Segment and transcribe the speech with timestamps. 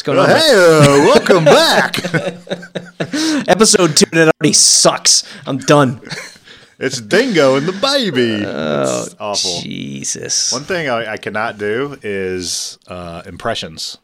[0.00, 0.28] What's going on?
[0.30, 1.98] Hey, uh, welcome back.
[3.50, 5.24] Episode two It already sucks.
[5.46, 6.00] I'm done.
[6.78, 8.42] it's Dingo and the baby.
[8.46, 9.60] Oh, it's awful.
[9.60, 10.52] Jesus.
[10.54, 13.98] One thing I, I cannot do is uh, impressions.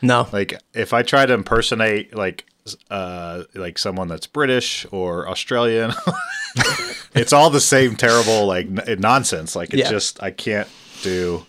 [0.00, 0.26] No.
[0.32, 2.46] Like if I try to impersonate like
[2.90, 5.92] uh, like someone that's British or Australian,
[7.14, 9.54] it's all the same terrible like n- nonsense.
[9.54, 9.90] Like it Yeah.
[9.90, 10.68] just I can't
[11.02, 11.44] do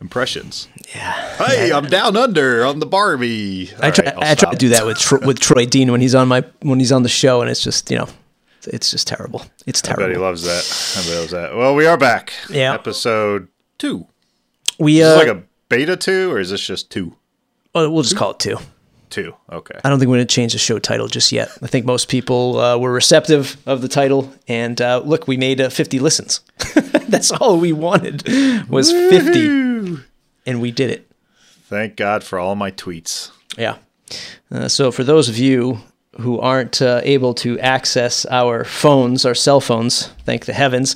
[0.00, 0.68] impressions.
[0.94, 1.36] Yeah.
[1.36, 3.70] Hey, I'm down under on the Barbie.
[3.80, 4.12] I try.
[4.16, 6.78] I try to do that with Tro- with Troy Dean when he's on my when
[6.78, 8.08] he's on the show, and it's just you know,
[8.66, 9.44] it's just terrible.
[9.66, 10.22] It's I bet he terrible.
[10.22, 11.04] loves that.
[11.04, 11.56] He loves that.
[11.56, 12.32] Well, we are back.
[12.50, 12.74] Yeah.
[12.74, 13.48] Episode
[13.78, 14.06] two.
[14.78, 17.16] We Is uh, this like a beta two or is this just two?
[17.74, 18.56] oh, we'll just call it two.
[19.08, 19.34] Two.
[19.52, 19.78] Okay.
[19.84, 21.48] I don't think we're going to change the show title just yet.
[21.62, 25.60] I think most people uh, were receptive of the title, and uh, look, we made
[25.60, 26.40] uh, 50 listens.
[27.08, 28.26] That's all we wanted
[28.68, 29.75] was 50,
[30.46, 31.10] and we did it.
[31.68, 33.30] Thank God for all my tweets.
[33.58, 33.78] Yeah.
[34.50, 35.78] Uh, so for those of you
[36.20, 40.94] who aren't uh, able to access our phones, our cell phones, thank the heavens,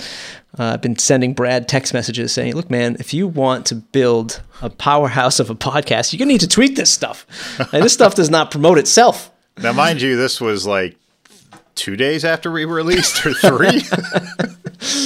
[0.58, 4.42] uh, I've been sending Brad text messages saying, "Look, man, if you want to build
[4.62, 7.26] a powerhouse of a podcast, you're gonna need to tweet this stuff.
[7.72, 9.30] And this stuff does not promote itself."
[9.62, 10.96] Now, mind you, this was like
[11.80, 13.80] two days after we released or three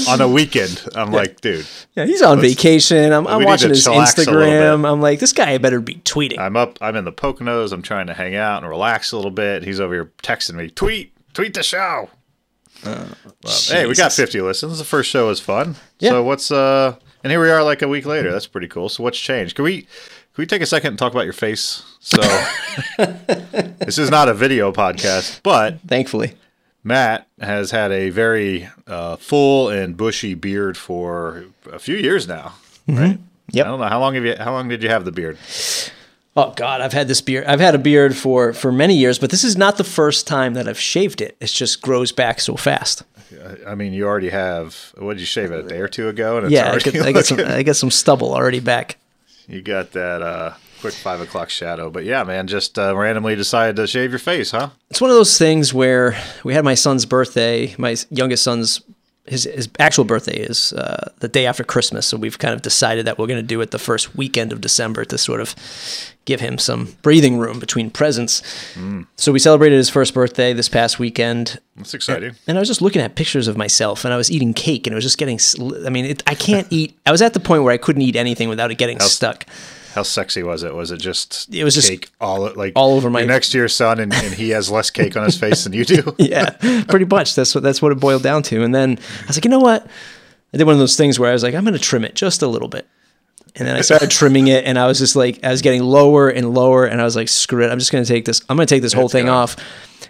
[0.09, 0.85] on a weekend.
[0.97, 3.13] I'm like, dude, Yeah, he's on vacation.
[3.13, 4.91] I'm, I'm watching his chillax a little Instagram.
[4.93, 6.39] I'm like, this guy better be tweeting.
[6.39, 6.79] I'm up.
[6.81, 7.73] I'm in the Poconos.
[7.73, 9.63] I'm trying to hang out and relax a little bit.
[9.63, 12.11] He's over here texting me, tweet, tweet the show.
[12.85, 13.07] Well,
[13.69, 14.79] hey, we got 50 listens.
[14.79, 15.77] The first show was fun.
[16.01, 16.11] Yeah.
[16.11, 16.97] So what's uh?
[17.23, 18.31] And here we are, like a week later.
[18.31, 18.89] That's pretty cool.
[18.91, 19.57] So what's changed?
[19.57, 21.85] Can we can we take a second and talk about your face?
[22.01, 22.21] So
[23.79, 26.35] this is not a video podcast, but Thankfully,
[26.85, 32.55] Matt has had a very uh, full and bushy beard for a few years now,
[32.87, 33.19] right?
[33.51, 33.67] Yep.
[33.67, 35.39] I don't know how long have you how long did you have the beard?
[36.37, 37.47] oh god, I've had this beard.
[37.47, 40.55] I've had a beard for for many years, but this is not the first time
[40.55, 41.37] that I've shaved it.
[41.41, 43.03] It just grows back so fast.
[43.67, 44.93] I mean, you already have.
[44.99, 46.37] What did you shave it a day or two ago?
[46.37, 47.41] And it's Yeah, I already get, I get some.
[47.47, 48.97] I get some stubble already back.
[49.49, 51.89] you got that uh, quick five o'clock shadow.
[51.89, 54.69] But yeah, man, just uh, randomly decided to shave your face, huh?
[54.91, 56.15] It's one of those things where
[56.45, 57.75] we had my son's birthday.
[57.79, 58.83] My youngest son's
[59.27, 63.07] his his actual birthday is uh, the day after Christmas, so we've kind of decided
[63.07, 65.55] that we're going to do it the first weekend of December to sort of
[66.27, 68.43] give him some breathing room between presents.
[69.17, 72.35] So we celebrated his first birthday this past weekend, That's exciting.
[72.47, 74.93] and I was just looking at pictures of myself, and I was eating cake, and
[74.93, 75.39] it was just getting.
[75.87, 76.99] I mean, it, I can't eat.
[77.07, 79.47] I was at the point where I couldn't eat anything without it getting stuck.
[79.95, 80.75] How sexy was it?
[80.75, 83.59] Was it just It was just cake all like all over my- you're next to
[83.59, 86.15] your son, and, and he has less cake on his face than you do?
[86.19, 86.51] yeah,
[86.89, 87.35] pretty much.
[87.35, 88.63] That's what that's what it boiled down to.
[88.63, 89.87] And then I was like, you know what?
[90.53, 92.15] I did one of those things where I was like, I'm going to trim it
[92.15, 92.87] just a little bit.
[93.57, 96.29] And then I started trimming it, and I was just like, I was getting lower
[96.29, 98.41] and lower, and I was like, screw it, I'm just going to take this.
[98.49, 99.37] I'm going to take this whole It's thing gone.
[99.37, 99.57] off.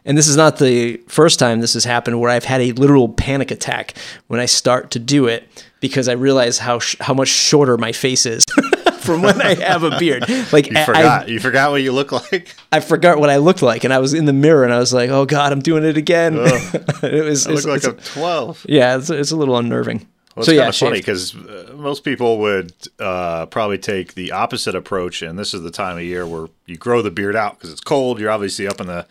[0.07, 3.09] And this is not the first time this has happened where I've had a literal
[3.09, 3.95] panic attack
[4.29, 5.47] when I start to do it
[5.81, 8.45] because I realize how sh- how much shorter my face is
[9.05, 10.25] from when I have a beard.
[10.53, 11.29] Like You I- forgot.
[11.29, 12.55] you forgot what you look like.
[12.73, 14.93] I forgot what I looked like, and I was in the mirror, and I was
[14.93, 16.35] like, "Oh God, I'm doing it again."
[17.03, 18.65] it was I look like a twelve.
[18.69, 20.07] yeah, it's, it's a little unnerving.
[20.35, 24.15] Well, it's so kind yeah, of funny because uh, most people would uh, probably take
[24.15, 27.37] the opposite approach, and this is the time of year where you grow the beard
[27.37, 28.19] out because it's cold.
[28.19, 29.07] You're obviously up in the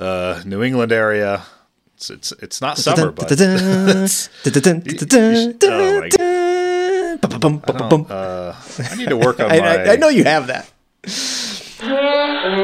[0.00, 1.42] uh, New England area.
[1.94, 3.30] It's it's, it's not summer, but
[5.70, 6.06] Oh,
[7.30, 8.56] my uh,
[8.90, 9.66] I need to work on I, my.
[9.66, 10.70] I, I know you have that.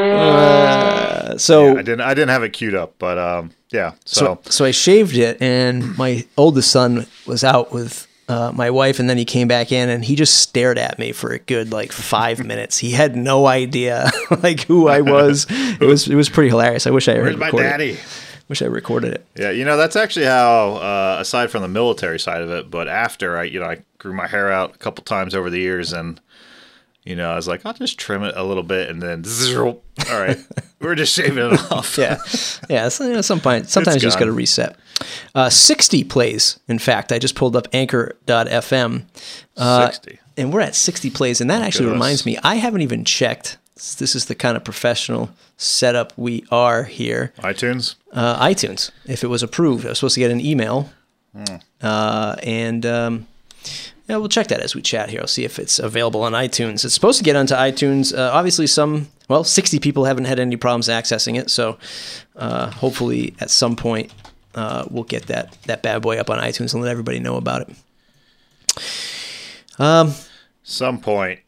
[0.03, 2.00] Uh, so I didn't.
[2.00, 3.93] I didn't have it queued up, but um, yeah.
[4.05, 8.71] So, so so I shaved it, and my oldest son was out with uh, my
[8.71, 11.39] wife, and then he came back in, and he just stared at me for a
[11.39, 12.78] good like five minutes.
[12.78, 14.11] He had no idea
[14.43, 15.47] like who I was.
[15.51, 16.87] It was it was pretty hilarious.
[16.87, 17.71] I wish I where's my recorded it.
[17.71, 17.99] daddy?
[18.49, 19.27] Wish I recorded it.
[19.37, 20.75] Yeah, you know that's actually how.
[20.75, 24.13] Uh, aside from the military side of it, but after I, you know, I grew
[24.13, 26.21] my hair out a couple times over the years, and
[27.05, 29.25] you know, I was like, I'll just trim it a little bit, and then
[30.11, 30.39] all right,
[30.81, 31.97] we're just shaving it off.
[31.99, 32.19] Yeah,
[32.69, 32.89] yeah.
[32.89, 34.77] So, you know, some point, sometimes you just got to reset.
[35.34, 36.59] Uh, Sixty plays.
[36.69, 39.04] In fact, I just pulled up Anchor.fm,
[39.57, 40.19] uh, sixty.
[40.37, 42.01] and we're at sixty plays, and that actually Goodness.
[42.03, 43.59] reminds me, I haven't even checked.
[43.98, 47.33] This is the kind of professional setup we are here.
[47.39, 47.97] iTunes.
[48.13, 50.91] Uh, iTunes, if it was approved, I was supposed to get an email,
[51.34, 51.57] Hmm.
[51.81, 53.27] uh, and um,
[54.09, 55.21] yeah, we'll check that as we chat here.
[55.21, 56.84] I'll see if it's available on iTunes.
[56.84, 58.16] It's supposed to get onto iTunes.
[58.16, 61.78] Uh, obviously, some well, sixty people haven't had any problems accessing it, so
[62.37, 64.13] uh, hopefully, at some point,
[64.54, 67.63] uh, we'll get that that bad boy up on iTunes and let everybody know about
[67.63, 67.77] it.
[69.78, 70.13] Um,
[70.63, 71.41] Some point.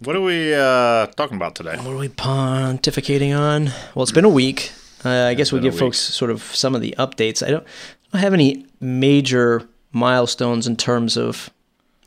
[0.00, 1.76] What are we uh, talking about today?
[1.76, 3.66] What are we pontificating on?
[3.94, 4.72] Well, it's been a week.
[5.04, 7.44] Uh, I guess we'll give folks sort of some of the updates.
[7.46, 11.50] I don't, I don't have any major milestones in terms of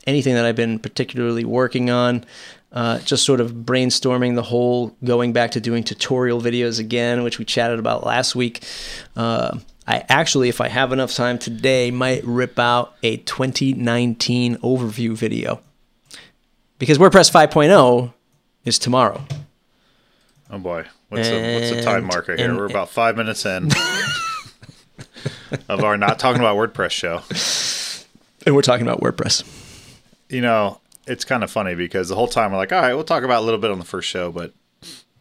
[0.06, 2.24] anything that I've been particularly working on.
[2.72, 7.38] Uh, just sort of brainstorming the whole going back to doing tutorial videos again, which
[7.38, 8.62] we chatted about last week.
[9.16, 15.12] Uh, I actually, if I have enough time today, might rip out a 2019 overview
[15.16, 15.60] video
[16.78, 18.12] because WordPress 5.0
[18.64, 19.24] is tomorrow.
[20.50, 22.48] Oh boy, what's the what's the time marker here?
[22.50, 23.70] and- We're about five minutes in
[25.68, 27.22] of our not talking about WordPress show.
[28.44, 29.44] And we're talking about WordPress.
[30.28, 33.04] You know, it's kind of funny because the whole time we're like, all right, we'll
[33.04, 34.52] talk about a little bit on the first show, but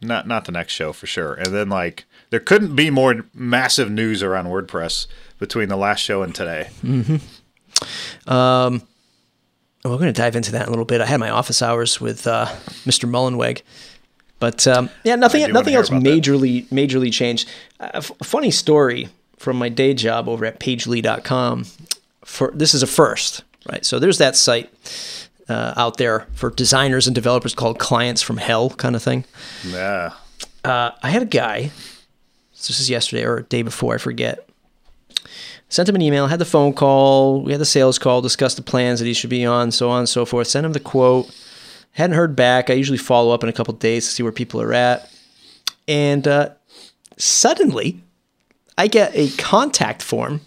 [0.01, 1.33] not not the next show for sure.
[1.33, 5.07] And then like there couldn't be more massive news around WordPress
[5.39, 6.69] between the last show and today.
[8.27, 8.81] Um,
[9.83, 11.01] We're going to dive into that in a little bit.
[11.01, 12.45] I had my office hours with uh,
[12.85, 13.07] Mr.
[13.09, 13.61] Mullenweg,
[14.39, 16.09] but um, yeah, nothing I do wanna nothing else about that.
[16.09, 17.47] majorly majorly changed.
[17.79, 21.65] Uh, f- funny story from my day job over at Pagely.com.
[22.23, 23.85] For this is a first, right?
[23.85, 24.71] So there's that site
[25.49, 29.25] uh, out there for designers and developers called Clients from Hell, kind of thing.
[29.65, 30.13] Yeah.
[30.63, 31.71] uh, I had a guy.
[32.53, 34.47] This is yesterday or day before, I forget.
[35.69, 38.63] Sent him an email, had the phone call, we had the sales call, discussed the
[38.63, 40.47] plans that he should be on, so on and so forth.
[40.47, 41.35] Sent him the quote.
[41.91, 42.69] Hadn't heard back.
[42.69, 45.09] I usually follow up in a couple days to see where people are at.
[45.87, 46.49] And uh,
[47.17, 48.01] suddenly,
[48.77, 50.41] I get a contact form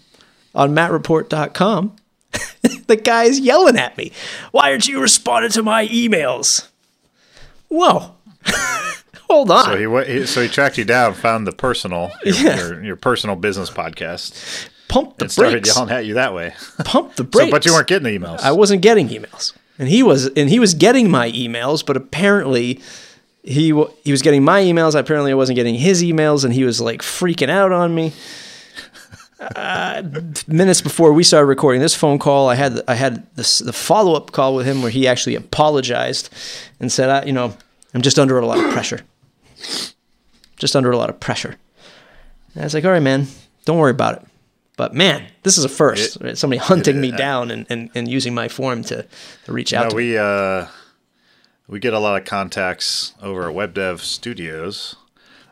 [0.53, 1.95] on mattreport.com.
[2.87, 4.11] the guy's yelling at me.
[4.51, 6.67] Why aren't you responding to my emails?
[7.67, 8.15] Whoa.
[9.29, 9.65] Hold on.
[9.65, 12.57] So he, so he tracked you down, found the personal your, Yeah.
[12.57, 15.75] your, your personal business podcast, pump the and started brakes.
[15.75, 16.53] yelling at you that way.
[16.83, 18.39] Pump the So, but you weren't getting the emails.
[18.39, 22.81] I wasn't getting emails, and he was, and he was getting my emails, but apparently
[23.43, 23.67] he
[24.03, 24.95] he was getting my emails.
[24.99, 28.13] Apparently, I wasn't getting his emails, and he was like freaking out on me.
[29.39, 30.03] Uh,
[30.47, 34.13] minutes before we started recording this phone call, I had I had this, the follow
[34.13, 36.29] up call with him where he actually apologized
[36.79, 37.55] and said, I, "You know,
[37.93, 39.01] I'm just under a lot of pressure.
[40.57, 41.55] Just under a lot of pressure."
[42.53, 43.27] And I was like, "All right, man,
[43.63, 44.27] don't worry about it."
[44.75, 46.17] But man, this is a first.
[46.21, 46.37] It-?
[46.37, 49.05] Somebody hunting it- me down and, and, and using my form to,
[49.45, 50.67] to reach out No, to we uh,
[51.67, 54.95] we get a lot of contacts over at Web Dev Studios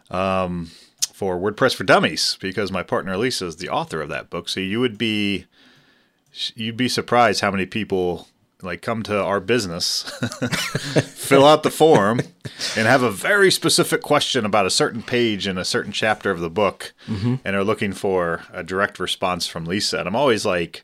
[0.10, 0.72] um,
[1.18, 4.48] for WordPress for Dummies because my partner Lisa is the author of that book.
[4.48, 5.46] So you would be
[6.54, 8.28] you'd be surprised how many people
[8.62, 10.04] like come to our business,
[11.02, 12.20] fill out the form,
[12.76, 16.40] and have a very specific question about a certain page in a certain chapter of
[16.40, 17.36] the book, mm-hmm.
[17.44, 19.98] and are looking for a direct response from Lisa.
[19.98, 20.84] And I'm always like.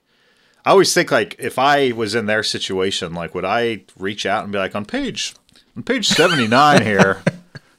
[0.65, 4.45] I always think like if I was in their situation, like would I reach out
[4.45, 5.35] and be like on page
[5.77, 7.21] on page seventy nine here,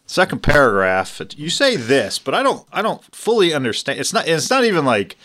[0.06, 4.00] second paragraph, you say this, but I don't I don't fully understand.
[4.00, 5.16] It's not it's not even like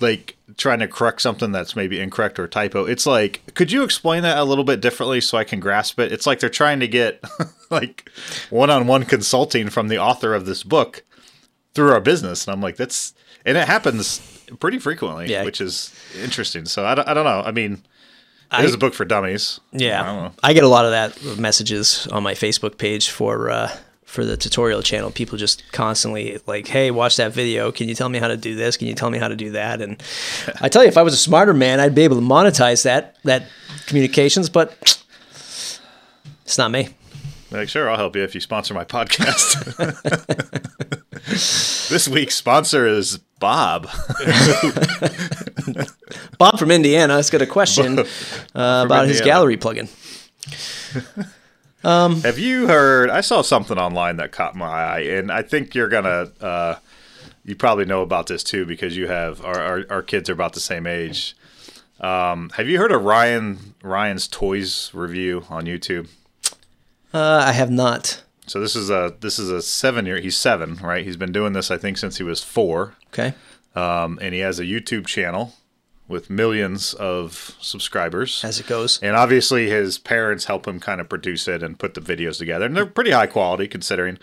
[0.00, 2.84] like trying to correct something that's maybe incorrect or typo.
[2.84, 6.12] It's like could you explain that a little bit differently so I can grasp it?
[6.12, 7.22] It's like they're trying to get
[7.70, 8.08] like
[8.50, 11.04] one on one consulting from the author of this book
[11.74, 13.14] through our business, and I'm like that's
[13.44, 14.20] and it happens
[14.60, 15.44] pretty frequently, Yeah.
[15.44, 16.64] which is interesting.
[16.64, 17.42] So I don't, I don't know.
[17.44, 17.82] I mean,
[18.52, 19.60] it is a book for dummies.
[19.72, 20.32] Yeah, I don't know.
[20.42, 23.76] I get a lot of that messages on my Facebook page for uh,
[24.08, 25.10] for the tutorial channel.
[25.10, 27.70] People just constantly like, "Hey, watch that video.
[27.70, 28.78] Can you tell me how to do this?
[28.78, 30.02] Can you tell me how to do that?" And
[30.62, 33.16] I tell you, if I was a smarter man, I'd be able to monetize that
[33.24, 33.44] that
[33.86, 35.04] communications, but
[36.42, 36.88] it's not me.
[37.50, 39.76] Like, sure, I'll help you if you sponsor my podcast.
[41.88, 43.88] this week's sponsor is Bob.
[46.38, 48.04] Bob from Indiana has got a question uh,
[48.86, 49.88] about his gallery plugin.
[51.82, 53.10] Have you heard?
[53.10, 56.30] I saw something online that caught my eye, and I think you're gonna.
[56.40, 56.76] Uh,
[57.44, 60.52] you probably know about this too because you have our our, our kids are about
[60.52, 61.34] the same age.
[62.00, 66.08] Um, have you heard of Ryan Ryan's Toys review on YouTube?
[67.12, 68.22] Uh, I have not.
[68.46, 70.20] So this is a this is a seven year.
[70.20, 71.04] He's seven, right?
[71.04, 72.94] He's been doing this I think since he was four.
[73.08, 73.34] Okay.
[73.74, 75.54] um, and he has a YouTube channel
[76.08, 78.42] with millions of subscribers.
[78.44, 78.98] As it goes.
[79.02, 82.64] And obviously, his parents help him kind of produce it and put the videos together,
[82.66, 84.18] and they're pretty high quality considering.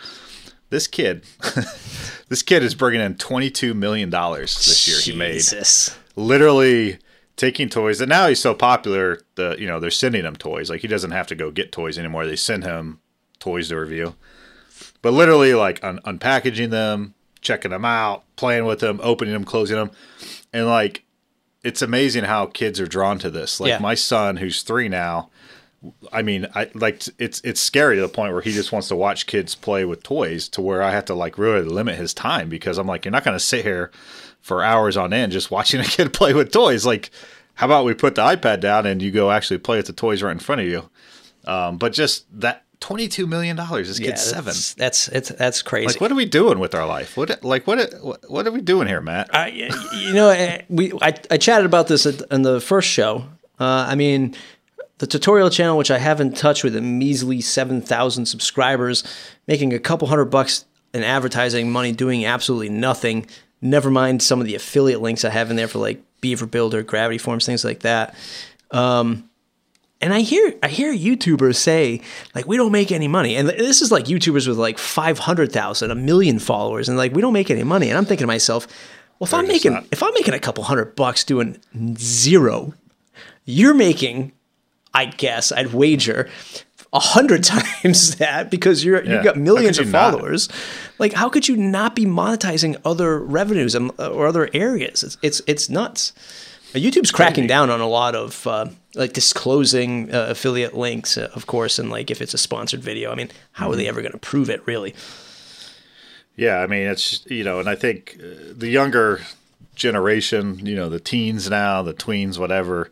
[0.72, 1.24] This kid,
[2.28, 4.98] this kid is bringing in twenty-two million dollars this year.
[5.00, 5.96] He made Jesus.
[6.16, 6.98] literally
[7.38, 9.20] taking toys, and now he's so popular.
[9.36, 10.70] that you know they're sending him toys.
[10.72, 12.26] Like he doesn't have to go get toys anymore.
[12.26, 13.00] They send him
[13.40, 14.16] toys to review.
[15.04, 19.78] But literally, like un- unpackaging them, checking them out, playing with them, opening them, closing
[19.78, 19.92] them,
[20.52, 21.05] and like
[21.66, 23.60] it's amazing how kids are drawn to this.
[23.60, 23.80] Like Yeah.
[23.80, 25.30] my son, who's three now,
[26.12, 28.96] I mean, I like it's it's scary to the point where he just wants to
[28.96, 32.50] watch kids play with toys to where I have to like really limit his time
[32.50, 33.92] because I'm like, you're not going to sit here
[34.42, 36.86] for hours on end just watching a kid play with toys.
[36.86, 37.12] Like,
[37.56, 40.24] how about we put the iPad down and you go actually play with the toys
[40.24, 40.90] right in front of you?
[41.46, 43.88] Um, but just that twenty-two million dollars.
[43.88, 44.54] This kid's seven.
[44.78, 45.88] That's it's that's crazy.
[45.88, 47.18] Like, what are we doing with our life?
[47.18, 47.94] What like what
[48.28, 49.34] what, are we doing here, Matt?
[49.34, 53.26] I, you know, eh, we I, I chatted about this in the first show.
[53.60, 54.36] Uh, I mean,
[54.98, 59.04] the tutorial channel, which I haven't touched with a measly seven thousand subscribers,
[59.48, 63.28] making a couple hundred bucks in advertising money, doing absolutely nothing.
[63.62, 66.84] Never mind some of the affiliate links I have in there for like Beaver Builder,
[66.84, 68.16] Gravity Forms, things like that.
[68.72, 69.30] Um,
[70.02, 72.02] and I hear I hear YouTubers say
[72.34, 75.52] like we don't make any money, and this is like YouTubers with like five hundred
[75.52, 77.90] thousand, a million followers, and like we don't make any money.
[77.90, 78.68] And I'm thinking to myself,
[79.20, 79.86] well, if I'm making not.
[79.92, 81.58] if I'm making a couple hundred bucks doing
[81.98, 82.74] zero,
[83.46, 84.32] you're making,
[84.94, 86.30] I'd guess, I'd wager
[86.94, 87.44] a hundred
[87.84, 89.16] times that because you're Yeah.
[89.16, 90.14] you've got millions of you not?
[90.14, 90.50] followers.
[91.00, 95.04] Like, how could you not be monetizing other revenues and or other areas?
[95.04, 96.14] It's it's, it's nuts.
[96.76, 101.48] YouTube's cracking down on a lot of uh, like disclosing uh, affiliate links, uh, of
[101.48, 103.12] course, and like if it's a sponsored video.
[103.12, 103.74] I mean, how Mm-hmm.
[103.74, 104.66] are they ever going to prove it?
[104.68, 104.94] Really?
[106.36, 109.22] Yeah, I mean, it's you know, and I think uh, the younger
[109.76, 112.90] generation, you know, the teens now, the tweens, whatever,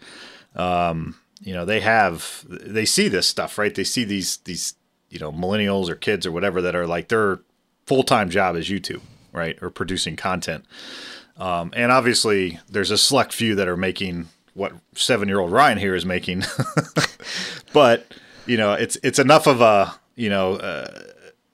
[0.56, 3.74] um, you know, they have they see this stuff, right?
[3.76, 4.76] They see these these
[5.10, 7.40] you know millennials or kids or whatever that are like their
[7.86, 9.02] full time job is YouTube,
[9.34, 10.64] right, or producing content.
[11.38, 15.78] Um, and obviously, there's a select few that are making what seven year old Ryan
[15.78, 16.44] here is making,
[17.74, 18.14] but
[18.46, 20.56] you know, it's it's enough of a you know.
[20.56, 21.02] Uh,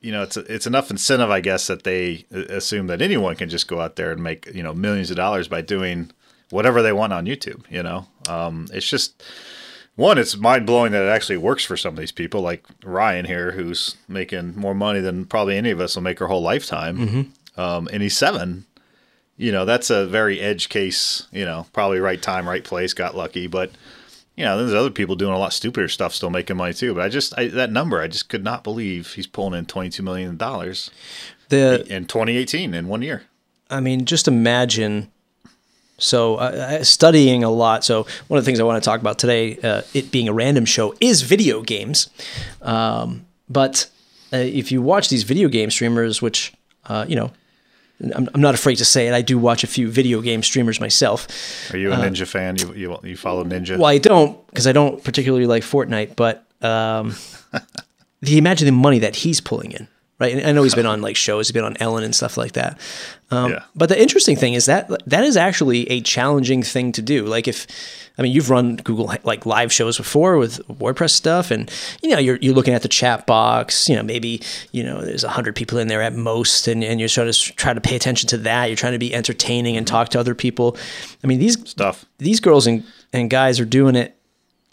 [0.01, 3.67] you know, it's it's enough incentive, I guess, that they assume that anyone can just
[3.67, 6.12] go out there and make you know millions of dollars by doing
[6.51, 7.69] whatever they want on YouTube.
[7.69, 9.21] You know, um, it's just
[9.95, 13.25] one, it's mind blowing that it actually works for some of these people, like Ryan
[13.25, 16.98] here, who's making more money than probably any of us will make our whole lifetime,
[17.57, 18.65] um, and he's seven.
[19.39, 21.25] You know, that's a very edge case.
[21.31, 23.72] You know, probably right time, right place, got lucky, but
[24.36, 26.93] you know, there's other people doing a lot stupider stuff, still making money too.
[26.93, 29.89] But I just I, that number, I just could not believe he's pulling in twenty
[29.89, 30.91] two million dollars
[31.48, 33.24] The in 2018 in one year.
[33.69, 35.10] I mean, just imagine.
[35.98, 37.84] So, uh, studying a lot.
[37.84, 40.34] So, one of the things I want to talk about today, uh, it being a
[40.34, 42.10] random show, is video games.
[42.62, 43.89] Um, but
[44.31, 46.53] uh, if you watch these video game streamers, which,
[46.86, 47.31] uh, you know,
[48.15, 50.79] I'm, I'm not afraid to say it, I do watch a few video game streamers
[50.79, 51.27] myself.
[51.74, 52.56] Are you a Ninja fan?
[52.58, 53.77] You you you follow Ninja?
[53.77, 57.15] Well, I don't because I don't particularly like Fortnite, but um,
[58.22, 59.88] the imagine the money that he's pulling in,
[60.19, 60.35] right?
[60.35, 62.53] And I know he's been on like shows, he's been on Ellen and stuff like
[62.53, 62.79] that.
[63.31, 63.63] Um, Yeah.
[63.75, 67.25] But the interesting thing is that that is actually a challenging thing to do.
[67.25, 67.67] Like if,
[68.17, 71.71] I mean, you've run Google like live shows before with WordPress stuff, and
[72.03, 73.88] you know you're you're looking at the chat box.
[73.88, 76.99] You know maybe you know there's a hundred people in there at most, and, and
[76.99, 78.65] you're sort of try to pay attention to that.
[78.65, 80.75] You're trying to be entertaining and talk to other people.
[81.23, 82.05] I mean these Stuff.
[82.17, 82.83] these girls and,
[83.13, 84.17] and guys are doing it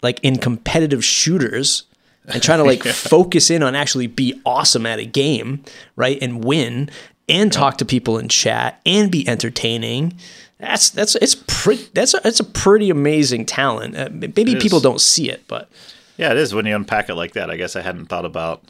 [0.01, 1.83] like in competitive shooters
[2.27, 5.63] and trying to like focus in on actually be awesome at a game,
[5.95, 6.17] right?
[6.21, 6.89] And win
[7.29, 10.13] and talk to people in chat and be entertaining.
[10.59, 13.95] That's that's it's pretty that's a, it's a pretty amazing talent.
[13.95, 15.69] Uh, maybe people don't see it, but
[16.17, 17.49] Yeah, it is when you unpack it like that.
[17.49, 18.63] I guess I hadn't thought about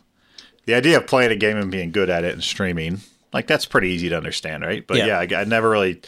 [0.65, 2.99] the idea of playing a game and being good at it and streaming.
[3.31, 4.85] Like that's pretty easy to understand, right?
[4.85, 5.21] But Yeah.
[5.21, 6.01] yeah, I, I never really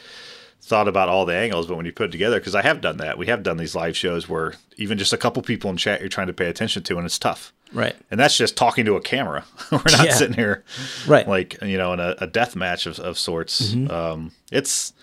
[0.69, 1.67] thought about all the angles.
[1.67, 3.75] But when you put it together, because I have done that, we have done these
[3.75, 6.83] live shows where even just a couple people in chat you're trying to pay attention
[6.83, 7.51] to, and it's tough.
[7.73, 9.43] right, And that's just talking to a camera.
[9.71, 10.13] We're not Yeah.
[10.13, 10.63] sitting here
[11.07, 13.73] right, like you know in a, a death match of, of sorts.
[13.73, 13.91] Mm-hmm.
[13.91, 14.93] Um, it's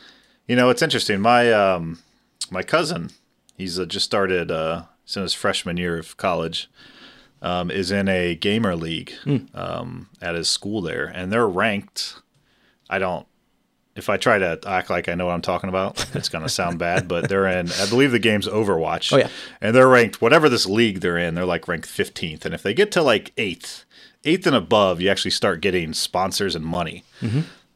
[0.48, 1.20] you know it's interesting.
[1.20, 1.98] My um,
[2.50, 3.10] my cousin,
[3.56, 4.50] he's uh, just started.
[4.50, 6.70] Uh, he's in his freshman year of college.
[7.42, 9.36] Um, is in a gamer league Hmm.
[9.54, 12.14] um, at his school there, and they're ranked.
[12.88, 13.26] I don't.
[13.96, 16.48] If I try to act like I know what I'm talking about, it's going to
[16.50, 17.08] sound bad.
[17.08, 17.70] But they're in.
[17.72, 19.12] I believe the game's Overwatch.
[19.12, 19.28] Oh, yeah.
[19.60, 21.34] and they're ranked whatever this league they're in.
[21.34, 23.84] They're like ranked 15th, and if they get to like eighth,
[24.24, 27.04] eighth and above, you actually start getting sponsors and money.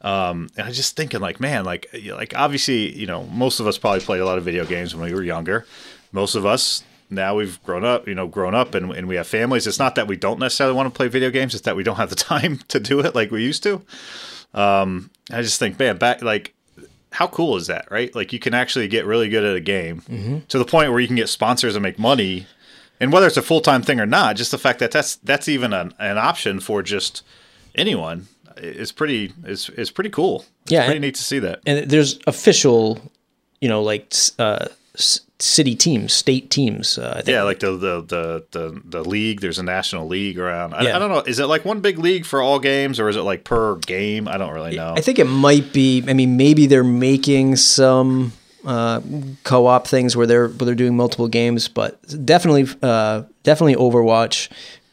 [0.01, 3.77] Um, and I just thinking like, man, like, like obviously, you know, most of us
[3.77, 5.65] probably played a lot of video games when we were younger.
[6.11, 9.27] Most of us now we've grown up, you know, grown up and, and we have
[9.27, 9.67] families.
[9.67, 11.97] It's not that we don't necessarily want to play video games; it's that we don't
[11.97, 13.81] have the time to do it like we used to.
[14.53, 16.53] Um, I just think, man, back like.
[17.13, 18.15] How cool is that, right?
[18.15, 21.07] Like you can actually get really good at a game to the point where you
[21.07, 22.47] can get sponsors and make money,
[23.01, 25.49] and whether it's a full time thing or not, just the fact that that's that's
[25.49, 27.21] even an, an option for just
[27.75, 30.45] anyone is pretty is is pretty cool.
[30.63, 31.59] It's Yeah, pretty and- neat to see that.
[31.65, 33.01] and there's official,
[33.59, 34.67] you know, like uh,
[35.41, 36.97] city teams, state teams.
[36.97, 37.29] Uh, I think.
[37.29, 39.41] Yeah, like the, the the the the league.
[39.41, 40.73] There's a national league around.
[40.73, 40.95] I, Yeah.
[40.95, 41.19] I don't know.
[41.19, 44.27] Is it like one big league for all games, or is it like per game?
[44.27, 44.93] I don't really know.
[44.95, 46.03] I think it might be.
[46.07, 48.33] I mean, maybe they're making some
[48.65, 49.01] uh,
[49.43, 54.49] co-op things where they're where they're doing multiple games, but definitely, uh, definitely Overwatch,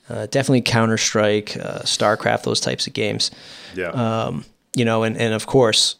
[0.09, 3.31] uh, definitely Counter Strike, uh, Starcraft, those types of games.
[3.75, 3.89] yeah.
[3.89, 5.97] Um, you know, and and of course,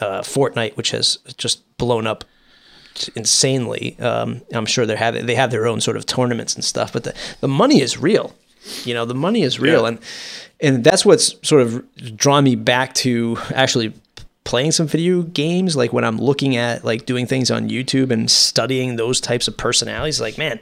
[0.00, 2.24] uh, Fortnite, which has just blown up
[3.14, 3.96] insanely.
[4.00, 7.04] Um, I'm sure they have they have their own sort of tournaments and stuff, but
[7.04, 8.34] the the money is real.
[8.84, 9.88] You know, the money is real, Yeah.
[9.88, 9.98] and
[10.60, 11.84] and that's what's sort of
[12.16, 13.92] drawn me back to actually
[14.44, 18.30] playing some video games like when i'm looking at like doing things on youtube and
[18.30, 20.60] studying those types of personalities like man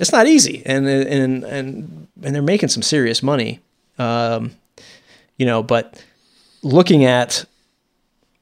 [0.00, 3.60] it's not easy and and and and they're making some serious money
[4.00, 4.50] um
[5.38, 6.02] you know but
[6.64, 7.44] looking at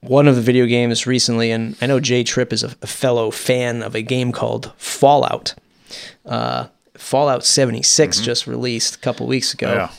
[0.09, 3.31] one of the video games recently and i know jay tripp is a, a fellow
[3.31, 5.55] fan of a game called fallout
[6.27, 9.91] uh fallout 76 just released a couple weeks ago yeah.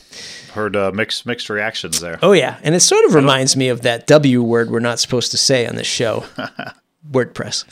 [0.52, 2.18] Heard uh, mixed mixed reactions there.
[2.22, 5.30] Oh yeah, and it sort of reminds me of that W word we're not supposed
[5.32, 6.24] to say on this show,
[7.10, 7.64] WordPress.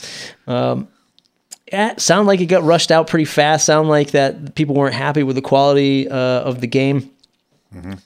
[0.47, 0.87] Um,
[1.71, 3.65] yeah, sound like it got rushed out pretty fast.
[3.65, 7.09] Sound like that people weren't happy with the quality uh, of the game,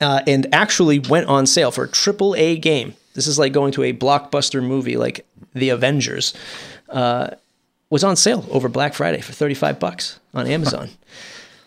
[0.00, 2.94] uh, and actually went on sale for a triple A game.
[3.14, 6.34] This is like going to a blockbuster movie like The Avengers.
[6.88, 7.30] Uh,
[7.90, 10.90] was on sale over Black Friday for thirty five bucks on Amazon.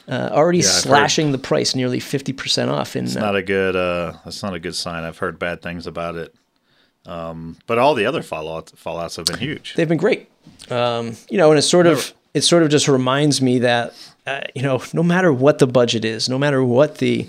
[0.06, 0.82] Uh, already Yeah, I've heard.
[0.82, 3.74] slashing the price nearly fifty percent off in It's uh, not a good.
[3.74, 5.06] Uh, that's not a good sign.
[5.06, 6.36] I've heard bad things about it.
[7.06, 9.76] Um, but all the other Fallout Fallout's have been huge.
[9.76, 10.28] they've been great.
[10.70, 13.94] Um, you know, and it sort of it sort of just reminds me that
[14.28, 17.26] uh, you know, no matter what the budget is, no matter what the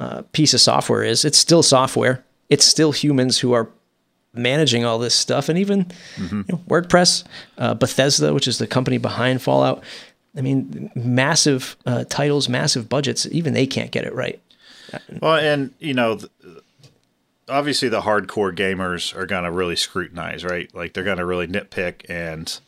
[0.00, 2.24] uh, piece of software is, it's still software.
[2.52, 3.68] It's still humans who are
[4.34, 7.24] managing all this stuff, and even you know, WordPress,
[7.58, 9.82] uh, Bethesda, which is the company behind Fallout.
[10.36, 13.26] I mean, massive uh, titles, massive budgets.
[13.30, 14.40] Even they can't get it right.
[15.20, 16.30] Well, and you know, th-
[17.48, 20.74] obviously the hardcore gamers are going to really scrutinize, right?
[20.74, 22.58] Like they're going to really nitpick and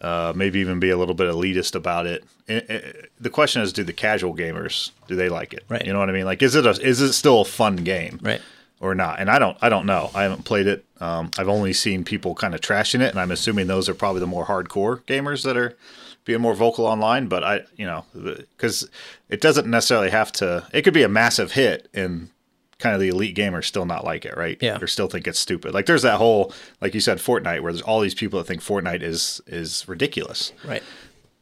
[0.00, 2.24] uh, maybe even be a little bit elitist about it.
[2.48, 2.78] And, uh,
[3.18, 5.64] the question is, do the casual gamers do they like it?
[5.68, 5.84] Right.
[5.84, 6.24] You know what I mean?
[6.24, 8.18] Like, is it a is it still a fun game?
[8.22, 8.40] Right.
[8.80, 9.20] Or not?
[9.20, 10.10] And I don't I don't know.
[10.14, 10.86] I haven't played it.
[11.00, 14.20] Um, I've only seen people kind of trashing it, and I'm assuming those are probably
[14.20, 15.76] the more hardcore gamers that are
[16.24, 17.26] being more vocal online.
[17.28, 18.88] But I, you know, because
[19.28, 20.66] it doesn't necessarily have to.
[20.72, 22.30] It could be a massive hit and
[22.78, 24.56] kind of the elite gamers still not like it, right?
[24.62, 24.78] Yeah.
[24.80, 25.74] Or still think it's stupid.
[25.74, 28.62] Like there's that whole, like you said, Fortnite, where there's all these people that think
[28.62, 30.82] Fortnite is is ridiculous, Right.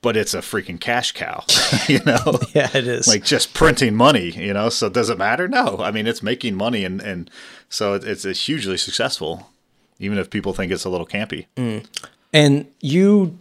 [0.01, 1.45] But it's a freaking cash cow,
[1.89, 2.41] you know?
[2.55, 3.09] Yeah, it is.
[3.09, 4.69] like just printing money, you know.
[4.69, 5.49] So does it matter?
[5.49, 7.31] No, I mean it's making money, and and
[7.69, 9.51] so it's, it's hugely successful,
[9.99, 11.47] even if people think it's a little campy.
[12.33, 13.37] and you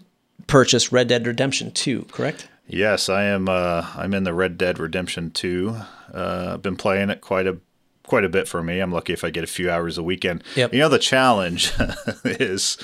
[0.47, 2.47] purchased Red Dead Redemption 2, correct?
[2.67, 3.47] Yes, I am.
[3.47, 5.75] Uh, I'm in the Red Dead Redemption 2.
[6.13, 7.57] Uh, I've been playing it quite a
[8.03, 8.79] quite a bit for me.
[8.79, 10.43] I'm lucky if I get a few hours a weekend.
[10.55, 10.73] Yep.
[10.73, 11.71] You know, the challenge
[12.25, 12.77] is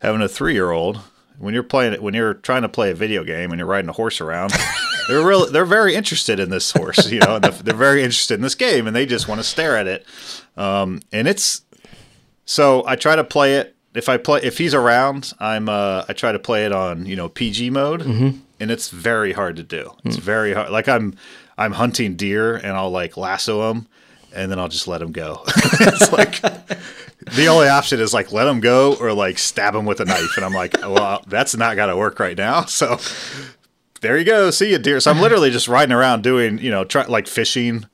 [0.00, 1.00] having a three year old
[1.40, 3.88] when you're playing it when you're trying to play a video game and you're riding
[3.88, 4.52] a horse around.
[5.08, 7.10] they're really they're very interested in this horse.
[7.10, 9.76] You know, and they're very interested in this game, and they just want to stare
[9.76, 10.04] at it.
[10.56, 11.62] Um, and it's
[12.44, 13.74] so I try to play it.
[13.94, 15.68] If I play, if he's around, I'm.
[15.68, 18.02] Uh, I try to play it on you know PG mode,
[18.60, 19.90] and it's very hard to do.
[20.04, 20.70] It's very hard.
[20.70, 21.14] Like I'm,
[21.58, 23.88] I'm hunting deer, and I'll like lasso them,
[24.32, 25.42] and then I'll just let them go.
[25.46, 26.40] it's like
[27.36, 30.36] the only option is like let him go or like stab him with a knife,
[30.36, 32.64] and I'm like, well, that's not gonna work right now.
[32.68, 32.98] So
[34.00, 34.50] there you go.
[34.50, 34.98] See you, deer.
[35.00, 37.84] So I'm literally just riding around doing, you know, try like fishing.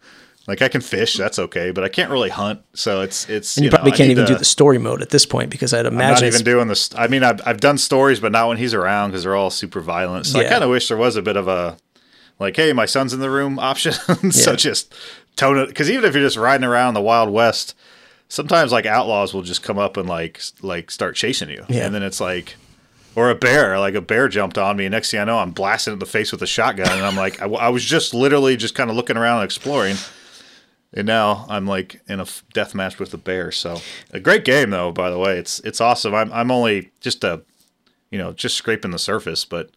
[0.47, 2.61] Like I can fish, that's okay, but I can't really hunt.
[2.75, 5.11] So it's it's And you, know, probably can't even to- do the story mode at
[5.11, 6.89] this point because I'd I'm imagine not even doing this.
[6.95, 9.81] I mean, I've I've done stories, but not when he's around because they're all super
[9.81, 10.27] violent.
[10.27, 11.77] So I kind of wish there was a bit of a
[12.39, 13.93] like, hey, my son's in the room option.
[14.31, 14.57] so Yeah.
[14.57, 14.95] just
[15.35, 17.75] tone it because even if you're just riding around the Wild West,
[18.29, 21.87] sometimes like outlaws will just come up and like like start chasing you, Yeah.
[21.87, 22.57] and then it's like.
[23.15, 25.51] Or a bear, like a bear jumped on me, and next thing I know, I'm
[25.53, 28.75] blasting in the face with a shotgun, and I'm like, I was just literally just
[28.75, 29.97] kind of looking around and exploring,
[30.93, 33.51] and now I'm like in a f- death match with a bear.
[33.53, 33.79] So
[34.13, 34.93] a great game, though.
[34.93, 36.15] By the way, it's it's awesome.
[36.15, 37.41] I'm I'm only just a,
[38.11, 39.71] you know, just scraping the surface, but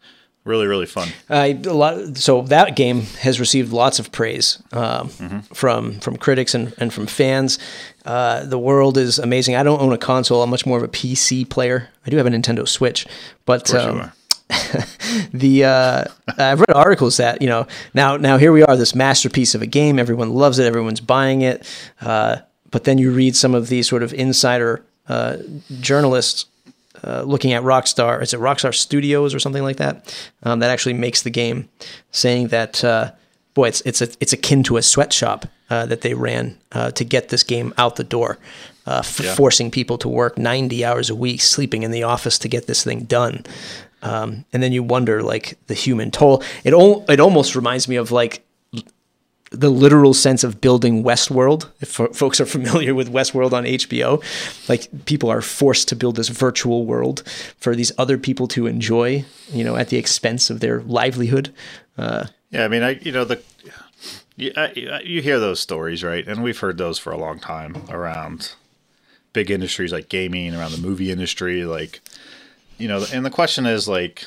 [0.45, 1.10] really really fun.
[1.30, 2.17] I a lot.
[2.17, 5.39] So that game has received lots of praise um, Mm-hmm.
[5.54, 7.60] from from critics and, and from fans.
[8.06, 9.56] Uh, the world is amazing.
[9.56, 10.41] I don't own a console.
[10.41, 11.89] I'm much more of a PC player.
[12.06, 13.06] I do have a Nintendo Switch,
[13.45, 14.12] but Of um,
[15.34, 16.04] the uh,
[16.38, 19.67] I've read articles that you know now now here we are this masterpiece of a
[19.67, 19.99] game.
[19.99, 20.65] Everyone loves it.
[20.65, 21.65] Everyone's buying it.
[22.02, 22.38] Uh,
[22.71, 25.38] but then you read some of these sort of insider uh,
[25.80, 26.45] journalists
[27.04, 28.22] uh, looking at Rockstar.
[28.22, 30.14] Is it Rockstar Studios or something like that?
[30.44, 31.70] Um, that actually makes the game,
[32.12, 33.12] saying that uh,
[33.54, 37.04] boy, it's it's a, it's akin to a sweatshop uh, that they ran uh, to
[37.04, 38.38] get this game out the door,
[38.88, 39.36] uh, f- Yeah.
[39.36, 42.84] forcing people to work ninety hours a week, sleeping in the office to get this
[42.84, 43.46] thing done.
[44.02, 46.42] Um, and then you wonder, like the human toll.
[46.64, 48.44] It al- it almost reminds me of like
[49.52, 51.70] the literal sense of building Westworld.
[51.82, 54.24] If folks are familiar with Westworld on HBO,
[54.70, 57.24] like people are forced to build this virtual world
[57.58, 61.54] for these other people to enjoy, you know, at the expense of their livelihood.
[61.98, 63.42] Uh, Yeah, I mean, I you know the
[64.36, 66.26] you, I, you hear those stories, right?
[66.26, 68.54] And we've heard those for a long time around
[69.34, 72.02] big industries like gaming, around the movie industry, like
[72.78, 73.06] you know.
[73.12, 74.26] And the question is like,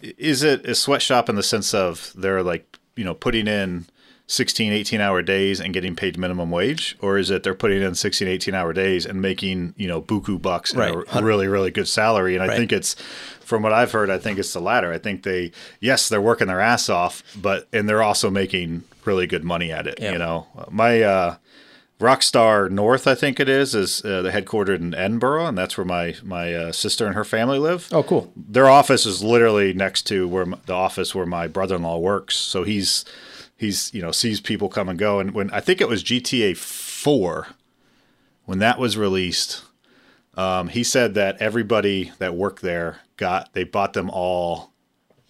[0.00, 3.86] is it a sweatshop in the sense of they're like you know putting in
[4.26, 7.94] 16 18 hour days and getting paid minimum wage or is it they're putting in
[7.94, 11.86] 16 18 hour days and making you know buku bucks and a really really good
[11.86, 12.56] salary and i Right.
[12.56, 12.94] think it's
[13.40, 16.46] from what i've heard i think it's the latter i think they yes they're working
[16.46, 20.12] their ass off but and they're also making really good money at it Yeah.
[20.12, 21.36] you know my uh
[22.00, 25.84] Rockstar North, I think it is, is uh, the headquartered in Edinburgh, and that's where
[25.84, 28.32] my my uh, sister and her family live oh, cool.
[28.36, 32.34] their office is literally next to where m- the office where my brother-in-law works.
[32.36, 33.04] So he's
[33.56, 35.20] he's you know sees people come and go.
[35.20, 37.48] And when I think it was GTA Four,
[38.44, 39.62] when that was released,
[40.36, 44.70] um, he said that everybody that worked there got they bought them all.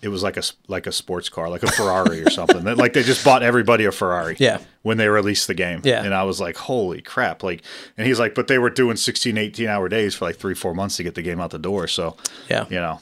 [0.03, 2.63] It was like a like a sports car, like a Ferrari or something.
[2.63, 4.37] Like they just bought everybody a Ferrari.
[4.39, 4.59] Yeah.
[4.83, 5.81] When they released the game.
[5.83, 6.05] Yeah.
[6.05, 7.43] And I was like, holy crap.
[7.43, 7.63] Like,
[7.97, 10.75] and he's like, but they were doing 16, 18 hour days for like three, four
[10.75, 11.87] months to get the game out the door.
[11.89, 12.19] So,
[12.51, 12.67] Yeah.
[12.69, 13.01] you know,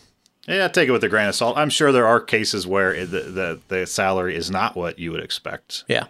[0.48, 1.56] yeah, take it with a grain of salt.
[1.56, 5.22] I'm sure there are cases where the, the the salary is not what you would
[5.22, 6.06] expect Yeah.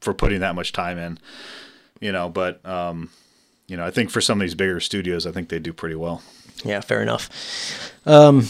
[0.00, 1.18] for putting that much time in.
[2.00, 3.10] You know, but um,
[3.66, 5.94] you know, I think for some of these bigger studios, I think they do pretty
[5.94, 6.22] well.
[6.64, 7.30] Yeah, fair enough.
[8.06, 8.46] Um,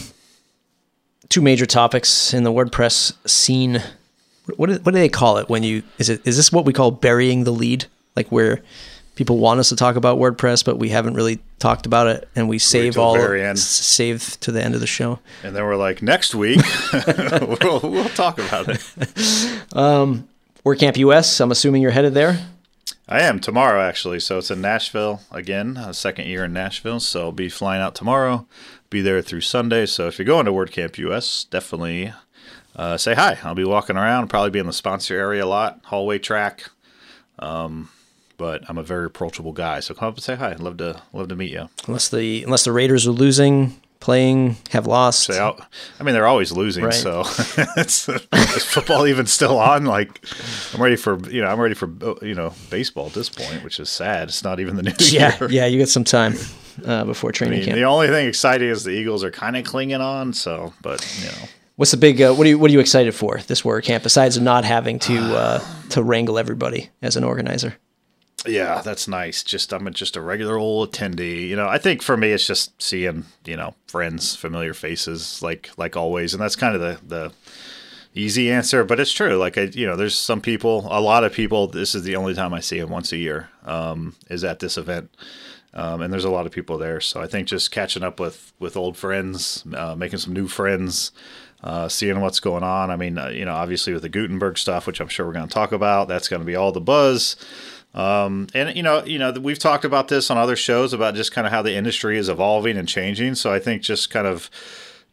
[1.29, 3.81] two major topics in the WordPress scene.
[4.57, 6.73] What do, what do they call it when you is it is this what we
[6.73, 7.85] call burying the lead?
[8.15, 8.61] Like where
[9.15, 12.47] people want us to talk about WordPress, but we haven't really talked about it, and
[12.47, 13.15] we save all
[13.55, 15.19] save to the end of the show.
[15.43, 16.61] And then we're like, next week
[17.41, 18.81] we'll, we'll talk about it.
[20.65, 21.39] WordCamp US.
[21.39, 22.39] I'm assuming you're headed there.
[23.07, 26.99] I am tomorrow actually, so it's in Nashville again, uh, second year in Nashville.
[26.99, 28.47] So I'll be flying out tomorrow,
[28.89, 29.85] be there through Sunday.
[29.85, 32.13] So if you're going to WordCamp US, definitely
[32.75, 33.37] uh, say hi.
[33.43, 36.71] I'll be walking around, probably be in the sponsor area a lot, hallway track.
[37.37, 37.89] Um,
[38.37, 40.51] but I'm a very approachable guy, so come up and say hi.
[40.51, 41.69] I'd love to love to meet you.
[41.87, 45.23] Unless the unless the Raiders are losing, playing, have lost.
[45.23, 45.61] Say out.
[45.99, 46.93] I mean, they're always losing, Right.
[46.93, 47.21] so
[47.77, 49.85] it's, is football even still on?
[49.85, 50.23] Like,
[50.73, 53.63] I'm ready for you know, I'm ready for uh, you know baseball at this point,
[53.63, 54.27] which is sad.
[54.29, 55.49] It's not even the new yeah, year.
[55.49, 56.35] yeah, you got some time
[56.85, 57.75] uh, before I training mean, camp.
[57.75, 60.33] the only thing exciting is the Eagles are kind of clinging on.
[60.33, 62.21] So, but you know, What's the big?
[62.21, 64.01] Uh, what are you What are you excited for this WordCamp?
[64.03, 67.75] Besides not having to uh, to wrangle everybody as an organizer.
[68.47, 69.43] Yeah, that's nice.
[69.43, 71.47] Just I'm just a regular old attendee.
[71.47, 75.69] You know, I think for me, it's just seeing you know friends, familiar faces, like
[75.77, 77.33] like always, and that's kind of the the
[78.13, 78.83] easy answer.
[78.83, 79.37] But it's true.
[79.37, 81.67] Like I, you know, there's some people, a lot of people.
[81.67, 83.49] This is the only time I see them once a year.
[83.63, 85.09] Um, is at this event.
[85.73, 88.53] Um, and there's a lot of people there, so I think just catching up with
[88.59, 91.11] with old friends, uh, making some new friends,
[91.65, 92.91] uh, seeing what's going on.
[92.91, 95.47] I mean, uh, you know, obviously with the Gutenberg stuff, which I'm sure we're going
[95.47, 97.35] to talk about, that's going to be all the buzz.
[97.95, 101.31] Um, and you know, you know, we've talked about this on other shows about just
[101.31, 103.35] kind of how the industry is evolving and changing.
[103.35, 104.49] So I think just kind of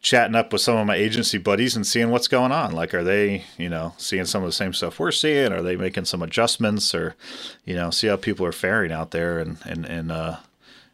[0.01, 2.73] chatting up with some of my agency buddies and seeing what's going on.
[2.73, 5.53] Like, are they, you know, seeing some of the same stuff we're seeing?
[5.53, 7.15] Are they making some adjustments, or
[7.65, 10.37] you know, see how people are faring out there and and and uh,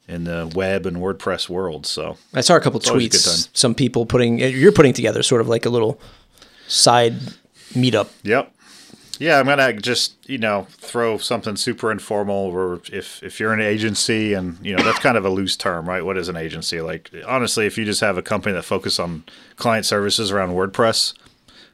[0.07, 1.87] in the web and WordPress world?
[1.87, 3.49] So I saw a couple tweets.
[3.53, 5.99] Some people putting you're putting together sort of like a little
[6.67, 7.15] side
[7.73, 8.09] meetup.
[8.21, 8.53] Yep.
[9.19, 12.47] Yeah, I'm gonna just you know throw something super informal.
[12.47, 15.87] Or if if you're an agency and you know that's kind of a loose term,
[15.87, 16.03] right?
[16.03, 16.79] What is an agency?
[16.79, 19.25] Like honestly, if you just have a company that focuses on
[19.57, 21.13] client services around WordPress,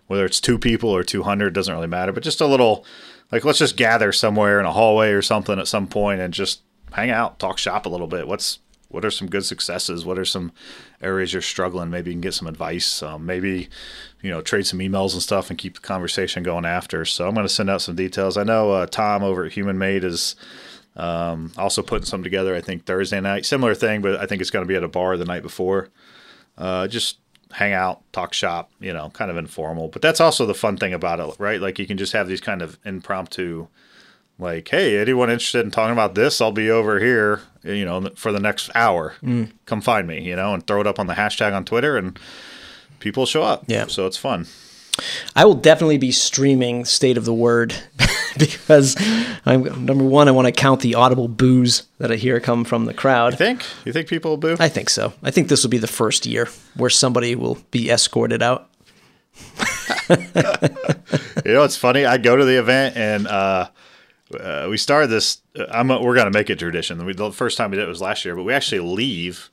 [0.07, 2.11] whether it's two people or 200, doesn't really matter.
[2.11, 2.83] But just a little,
[3.31, 6.61] like let's just gather somewhere in a hallway or something at some point and just
[6.93, 8.27] hang out, talk shop a little bit.
[8.27, 8.57] What's
[8.89, 10.05] what are some good successes?
[10.05, 10.51] What are some
[11.01, 11.89] areas you're struggling?
[11.89, 13.03] Maybe you can get some advice.
[13.03, 13.69] Um, maybe
[14.25, 17.05] you know trade some emails and stuff and keep the conversation going after.
[17.05, 18.37] So I'm going to send out some details.
[18.37, 20.35] I know uh, Tom over at Human Made is
[20.95, 22.55] um, also putting some together.
[22.55, 24.87] I think Thursday night, similar thing, but I think it's going to be at a
[24.87, 25.89] bar the night before.
[26.57, 27.19] Uh, just
[27.51, 29.89] hang out, talk shop, you know, kind of informal.
[29.89, 31.61] But that's also the fun thing about it, right?
[31.61, 33.67] Like you can just have these kind of impromptu
[34.39, 36.41] like, hey, anyone interested in talking about this?
[36.41, 39.13] I'll be over here, you know, for the next hour.
[39.23, 39.51] Mm.
[39.65, 42.19] Come find me, you know, and throw it up on the hashtag on Twitter, and
[43.05, 43.63] people show up.
[43.67, 43.85] Yeah.
[43.85, 44.47] so it's fun.
[45.35, 47.75] I will definitely be streaming State of the Word
[48.37, 48.95] because
[49.45, 50.27] I'm number one.
[50.27, 53.33] I want to count the audible boos that I hear come from the crowd.
[53.33, 53.63] You think?
[53.85, 54.57] You think people will boo?
[54.59, 55.13] I think so.
[55.21, 58.69] I think this will be the first year where somebody will be escorted out.
[60.09, 62.05] You know, it's funny.
[62.05, 63.69] I go to the event and uh,
[64.39, 65.41] uh, we started this.
[65.69, 67.05] I'm we're gonna make it tradition.
[67.05, 69.51] We, the first time we did it was last year, but we actually leave,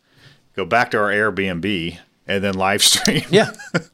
[0.57, 3.25] go back to our Airbnb, and then live stream.
[3.31, 3.53] Yeah,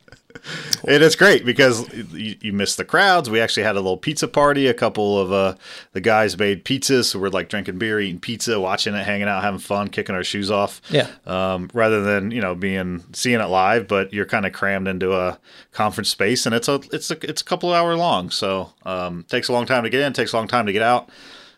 [0.87, 3.29] And it's great because you, you miss the crowds.
[3.29, 4.67] We actually had a little pizza party.
[4.67, 5.55] A couple of uh,
[5.93, 9.43] the guys made pizzas, so we're like drinking beer, eating pizza, watching it, hanging out,
[9.43, 10.81] having fun, kicking our shoes off.
[10.91, 11.09] Yeah.
[11.27, 15.15] Um, rather than you know being seeing it live, but you're kind of crammed into
[15.15, 15.39] a
[15.73, 19.49] conference space, and it's a it's a it's a couple hour long, so um, takes
[19.49, 21.11] a long time to get in, takes a long time to get out.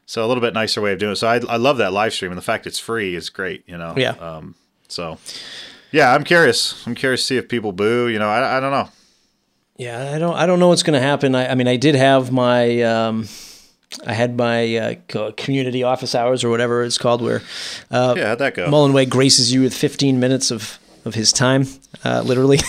[0.07, 1.17] So a little bit nicer way of doing it.
[1.17, 3.63] So I, I love that live stream, and the fact it's free is great.
[3.67, 3.95] You know.
[3.97, 4.13] Yeah.
[4.13, 4.55] Um,
[4.89, 5.19] so.
[5.93, 6.87] Yeah, I'm curious.
[6.87, 8.09] I'm curious to see if people boo.
[8.09, 8.89] You know, I, I don't know.
[9.77, 10.13] yeah.
[10.15, 10.35] I don't.
[10.37, 11.35] I don't know what's going to happen.
[11.35, 12.83] I, I mean, I did have my.
[12.83, 13.29] Um,
[14.07, 17.43] I had my uh, community office hours or whatever it's called, where
[17.91, 18.71] uh, Yeah, how'd that go?
[18.71, 21.67] Mullenweg graces you with 15 minutes of of his time,
[22.05, 22.59] uh, literally.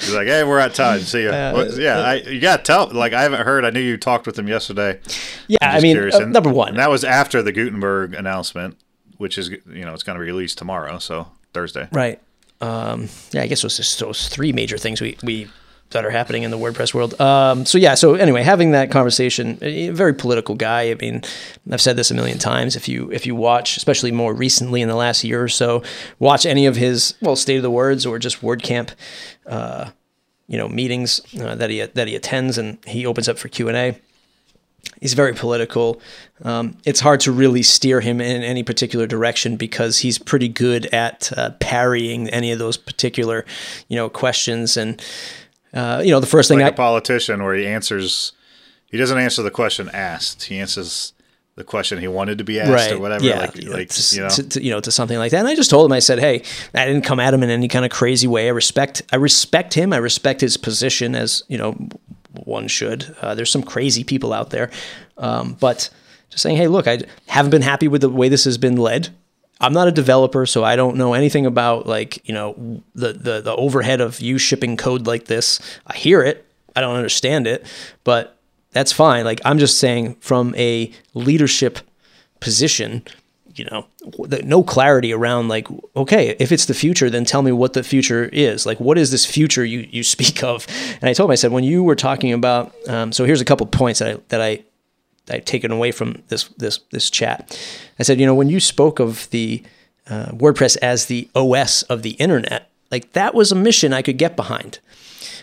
[0.00, 1.00] He's like, hey, we're at time.
[1.00, 1.52] See ya.
[1.52, 2.86] What- yeah, I, you got to tell.
[2.92, 3.64] Like, I haven't heard.
[3.64, 5.00] I knew you talked with him yesterday.
[5.48, 8.76] yeah, I mean, uh, number one, And that was after the Gutenberg announcement,
[9.24, 10.98] which is, you know, it's going to be released tomorrow.
[10.98, 11.88] So Thursday.
[11.90, 12.20] Right.
[12.60, 15.48] Um, yeah, I guess those those three major things we, we
[15.90, 17.18] that are happening in the WordPress world.
[17.18, 19.56] Um, so yeah, so anyway, having that conversation,
[19.94, 20.90] very political guy.
[20.90, 21.22] I mean,
[21.72, 22.76] I've said this a million times.
[22.76, 25.82] If you if you watch, especially more recently in the last year or so,
[26.18, 28.90] watch any of his well, state of the words or just WordCamp,
[29.46, 29.90] uh,
[30.48, 33.68] you know, meetings uh, that he that he attends and he opens up for Q
[33.68, 33.98] and A.
[35.00, 36.00] He's very political.
[36.42, 40.86] Um, it's hard to really steer him in any particular direction because he's pretty good
[40.86, 43.44] at uh, parrying any of those particular,
[43.88, 44.76] you know, questions.
[44.76, 45.02] And
[45.72, 48.32] uh, you know, the first thing Like I a politician where he answers,
[48.86, 50.44] he doesn't answer the question asked.
[50.44, 51.12] He answers
[51.56, 53.24] the question he wanted to be asked or whatever.
[53.24, 54.28] Yeah, Like, like to, you know.
[54.28, 55.38] to, to, you know, to something like that.
[55.38, 56.42] And I just told him, I said, "Hey,
[56.74, 58.48] I didn't come at him in any kind of crazy way.
[58.48, 59.92] I respect, I respect him.
[59.92, 61.76] I respect his position, as you know,
[62.44, 63.14] one should.
[63.20, 64.70] Uh, there's some crazy people out there,
[65.16, 65.90] um, but
[66.30, 69.08] just saying, hey, look, I haven't been happy with the way this has been led.
[69.60, 73.40] I'm not a developer, so I don't know anything about like you know the the
[73.40, 75.60] the overhead of you shipping code like this.
[75.86, 76.44] I hear it,
[76.74, 77.64] I don't understand it,
[78.02, 78.38] but
[78.72, 79.24] that's fine.
[79.24, 81.78] Like I'm just saying from a leadership
[82.40, 83.04] position,
[83.54, 83.86] you know,
[84.42, 88.24] no clarity around like, okay, if it's the future, then tell me what the future
[88.32, 88.66] is.
[88.66, 90.66] Like, what is this future you you speak of?
[91.00, 93.44] And I told him, I said, when you were talking about, um, so here's a
[93.44, 94.64] couple points that I that I
[95.30, 97.58] I've taken away from this this this chat.
[97.98, 99.62] I said, you know, when you spoke of the
[100.08, 104.18] uh, WordPress as the OS of the internet, like that was a mission I could
[104.18, 104.78] get behind.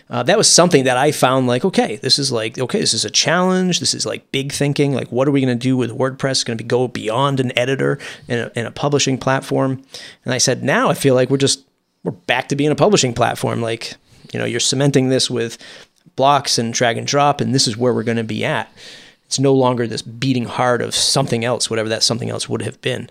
[0.08, 3.04] Uh, that was something that I found like, okay, this is like, okay, this is
[3.04, 3.78] a challenge.
[3.78, 4.94] This is like big thinking.
[4.94, 6.46] Like, what are we going to do with WordPress?
[6.46, 9.82] Going to be go beyond an editor and a, and a publishing platform.
[10.24, 11.66] And I said, now I feel like we're just
[12.04, 13.60] we're back to being a publishing platform.
[13.60, 13.94] Like,
[14.32, 15.58] you know, you're cementing this with
[16.16, 18.72] blocks and drag and drop, and this is where we're going to be at.
[19.26, 22.80] It's no longer this beating heart of something else, whatever that something else would have
[22.80, 23.10] been.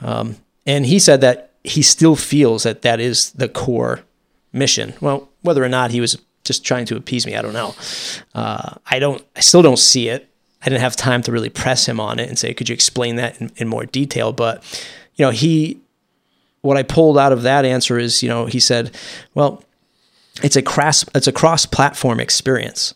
[0.00, 4.00] Um, and he said that he still feels that that is the core
[4.52, 4.94] mission.
[5.00, 7.74] Well, whether or not he was just trying to appease me, I don't know.
[8.34, 9.24] Uh, I don't.
[9.36, 10.28] I still don't see it.
[10.60, 13.16] I didn't have time to really press him on it and say, "Could you explain
[13.16, 14.62] that in, in more detail?" But
[15.14, 15.78] you know, he.
[16.62, 18.96] What I pulled out of that answer is, you know, he said,
[19.34, 19.64] "Well,
[20.42, 22.94] it's a cross it's a cross platform experience,"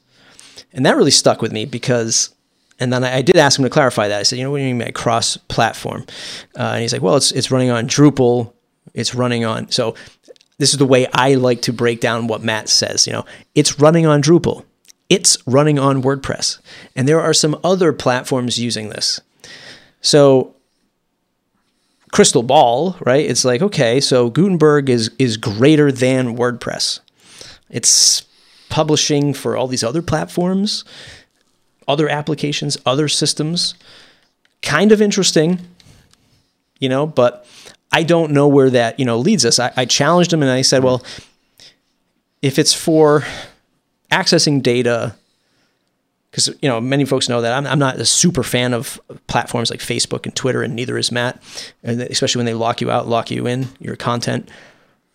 [0.72, 2.30] and that really stuck with me because.
[2.78, 4.20] And then I, did ask him to clarify that.
[4.20, 6.04] I said, "You know, what do you mean by cross platform?"
[6.58, 8.52] Uh, and he's like, "Well, it's it's running on Drupal.
[8.96, 9.94] It's running on so."
[10.58, 13.06] This is the way I like to break down what Matt says.
[13.06, 14.64] You know, it's running on Drupal.
[15.08, 16.58] It's running on WordPress.
[16.96, 19.20] And there are some other platforms using this.
[20.00, 20.54] So
[22.12, 23.28] crystal ball, right?
[23.28, 27.00] It's like, okay, so Gutenberg is is greater than WordPress.
[27.68, 28.22] It's
[28.68, 30.84] publishing for all these other platforms,
[31.86, 33.74] other applications, other systems.
[34.62, 35.60] Kind of interesting,
[36.80, 37.46] you know, but
[37.96, 39.58] I don't know where that, you know, leads us.
[39.58, 41.02] I, I challenged him and I said, well,
[42.42, 43.24] if it's for
[44.12, 45.16] accessing data,
[46.30, 49.70] because you know many folks know that I'm, I'm not a super fan of platforms
[49.70, 51.42] like Facebook and Twitter, and neither is Matt,
[51.82, 54.50] and especially when they lock you out, lock you in your content.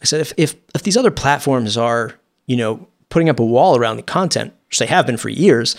[0.02, 2.16] I said if if if these other platforms are
[2.48, 5.76] you know putting up a wall around the content, which they have been for years,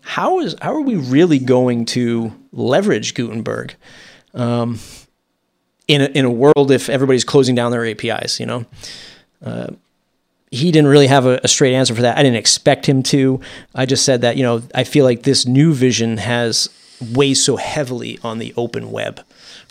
[0.00, 3.74] how is how are we really going to leverage Gutenberg
[4.32, 4.78] um,
[5.90, 8.38] in a, in a world if everybody's closing down their APIs?
[8.38, 8.64] You know,
[9.44, 9.68] uh,
[10.50, 12.16] he didn't really have a, a, straight answer for that.
[12.16, 13.40] I didn't expect him to.
[13.74, 16.68] I just said that you know I feel like this new vision has
[17.12, 19.24] weighs so heavily on the open web,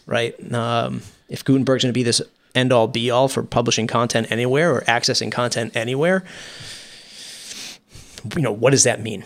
[0.05, 0.35] right?
[0.53, 2.21] Um, if Gutenberg's going to be this
[2.55, 6.23] end all be all for publishing content anywhere or accessing content anywhere,
[8.35, 9.23] you know what does that mean?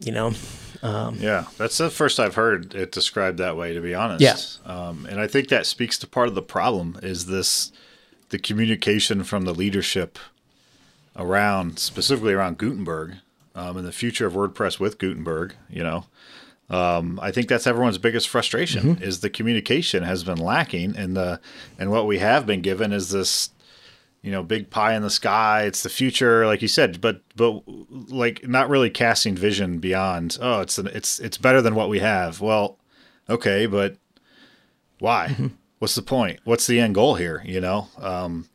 [0.00, 0.34] You know.
[0.82, 3.72] Um, yeah, that's the first I've heard it described that way.
[3.72, 6.98] To be honest, yeah, um, and I think that speaks to part of the problem
[7.02, 7.70] is this
[8.30, 10.18] the communication from the leadership
[11.16, 13.16] around specifically around Gutenberg
[13.54, 15.54] um, and the future of WordPress with Gutenberg.
[15.70, 16.04] You know,
[16.68, 19.02] um, I think that's everyone's biggest frustration mm-hmm.
[19.02, 21.40] is the communication has been lacking, and the
[21.78, 23.50] and what we have been given is this,
[24.22, 25.64] you know, big pie in the sky.
[25.64, 30.38] It's the future, like you said, but but like not really casting vision beyond.
[30.40, 32.40] Oh, it's an, it's it's better than what we have.
[32.40, 32.78] Well,
[33.28, 33.96] okay, but
[35.00, 35.28] why?
[35.30, 35.48] Mm-hmm.
[35.80, 36.38] What's the point?
[36.44, 37.42] What's the end goal here?
[37.44, 38.48] You know, um,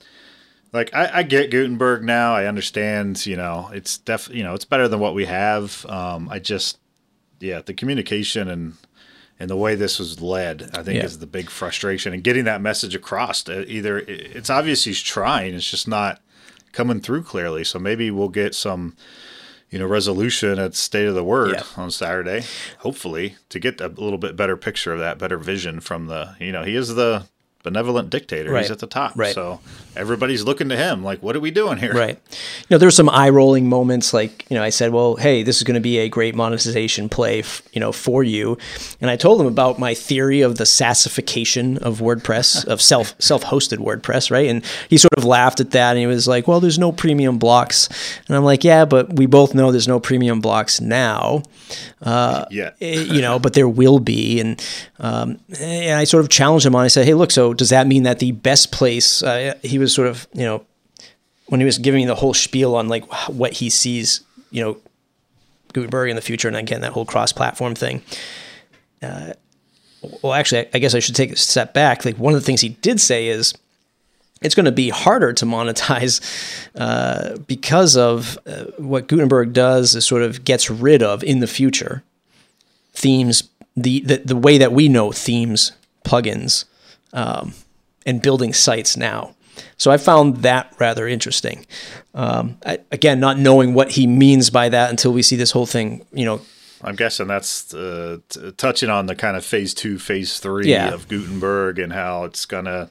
[0.72, 2.34] like I, I, get Gutenberg now.
[2.34, 3.26] I understand.
[3.26, 4.30] You know, it's def.
[4.30, 5.86] You know, it's better than what we have.
[5.88, 6.80] Um, I just,
[7.42, 8.76] yeah, the communication and
[9.40, 11.06] and the way this was led, I think, yeah.
[11.06, 12.14] is the big frustration.
[12.14, 13.48] And getting that message across.
[13.48, 15.54] Either it's obvious he's trying.
[15.54, 16.22] It's just not
[16.72, 17.64] coming through clearly.
[17.64, 18.96] So maybe we'll get some
[19.70, 21.64] you know resolution at state of the word yeah.
[21.76, 22.42] on saturday
[22.80, 26.54] hopefully to get a little bit better picture of that better vision from the you
[26.54, 27.26] know he is the
[27.64, 28.52] benevolent dictator.
[28.52, 28.62] Right.
[28.62, 29.14] He's at the top.
[29.16, 29.34] Right.
[29.34, 29.60] So
[29.96, 31.94] everybody's looking to him like, what are we doing here?
[31.94, 32.20] Right.
[32.32, 34.14] You know, there's some eye rolling moments.
[34.14, 37.10] Like, you know, I said, well, hey, this is going to be a great monetization
[37.10, 38.58] play, f- you know, for you.
[39.02, 43.44] And I told him about my theory of the sassification of WordPress, of self self
[43.44, 44.48] hosted WordPress, right?
[44.48, 47.38] And he sort of laughed at that and he was like, well, there's no premium
[47.38, 47.90] blocks.
[48.28, 51.44] And I'm like, yeah, but we both know there's no premium blocks now.
[52.02, 52.72] Uh, yeah.
[52.80, 54.40] Eh, you know, but there will be.
[54.40, 54.64] And,
[55.00, 56.86] um, and I sort of challenged him on, it.
[56.86, 59.94] I said, hey, look, so does that mean that the best place, uh, he was
[59.94, 60.66] sort of, you know,
[61.48, 64.78] when he was giving the whole spiel on like what he sees, you know,
[65.74, 68.02] Gutenberg in the future, and again, that whole cross platform thing.
[69.02, 69.34] Uh,
[70.22, 72.06] well, actually, I guess I should take a step back.
[72.06, 73.54] Like, one of the things he did say is,
[74.42, 76.22] it's going to be harder to monetize
[76.76, 81.48] uh, because of uh, what Gutenberg does is sort of gets rid of in the
[81.48, 82.04] future
[82.94, 85.72] themes, the, the, the way that we know themes,
[86.06, 86.66] plugins,
[87.14, 87.54] um,
[88.06, 89.36] and building sites now.
[89.78, 91.66] So I found that rather interesting.
[92.14, 95.66] Um, I, again, not knowing what he means by that until we see this whole
[95.66, 96.42] thing, you know.
[96.84, 100.94] I'm guessing that's uh, t- touching on the kind of phase two, phase three yeah.
[100.94, 102.90] of Gutenberg and how it's gonna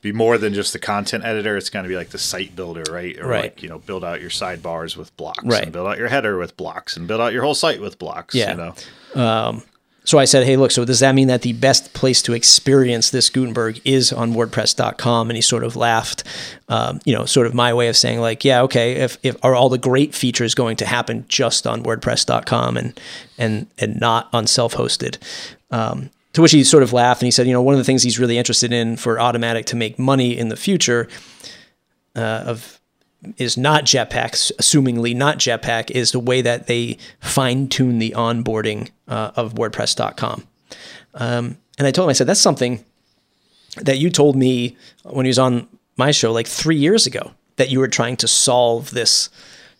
[0.00, 1.56] be more than just the content editor.
[1.56, 3.18] It's gonna be like the site builder, right?
[3.18, 3.42] Or right.
[3.42, 5.64] like you know, build out your sidebars with blocks, right.
[5.64, 8.34] and build out your header with blocks, and build out your whole site with blocks.
[8.34, 8.52] Yeah.
[8.52, 9.22] You know.
[9.22, 9.62] Um,
[10.06, 13.10] so I said, hey, look, so does that mean that the best place to experience
[13.10, 15.28] this Gutenberg is on WordPress.com?
[15.28, 16.22] And he sort of laughed,
[16.68, 19.56] um, you know, sort of my way of saying, like, yeah, okay, if, if are
[19.56, 23.00] all the great features going to happen just on WordPress.com and
[23.36, 25.18] and and not on self-hosted?
[25.72, 27.84] Um, to which he sort of laughed and he said, you know, one of the
[27.84, 31.08] things he's really interested in for Automattic to make money in the future
[32.14, 32.75] uh, of
[33.36, 38.90] is not Jetpack, assumingly not Jetpack, is the way that they fine tune the onboarding
[39.08, 40.46] uh, of WordPress.com.
[41.14, 42.84] Um, and I told him, I said, that's something
[43.82, 47.70] that you told me when he was on my show like three years ago that
[47.70, 49.30] you were trying to solve this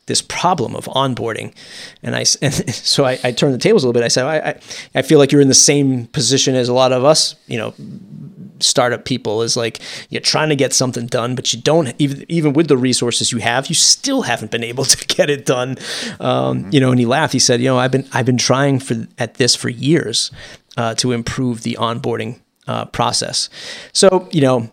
[0.06, 1.52] this problem of onboarding.
[2.02, 4.04] And I and so I, I turned the tables a little bit.
[4.04, 4.60] I said, I, I,
[4.94, 7.74] I feel like you're in the same position as a lot of us, you know,
[8.60, 12.52] startup people is like you're trying to get something done, but you don't even even
[12.52, 15.78] with the resources you have, you still haven't been able to get it done.
[16.20, 16.70] Um, mm-hmm.
[16.72, 17.32] You know, and he laughed.
[17.32, 20.30] He said, "You know, I've been I've been trying for at this for years
[20.76, 23.48] uh, to improve the onboarding uh, process."
[23.92, 24.70] So you know,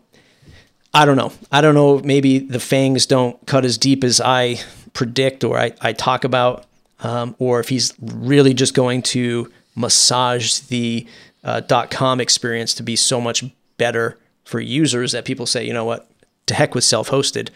[0.93, 1.31] I don't know.
[1.51, 1.99] I don't know.
[1.99, 4.59] Maybe the fangs don't cut as deep as I
[4.93, 6.65] predict or I, I talk about,
[6.99, 11.07] um, or if he's really just going to massage the
[11.43, 13.43] uh, .com experience to be so much
[13.77, 16.09] better for users that people say, you know what,
[16.47, 17.49] to heck with self-hosted,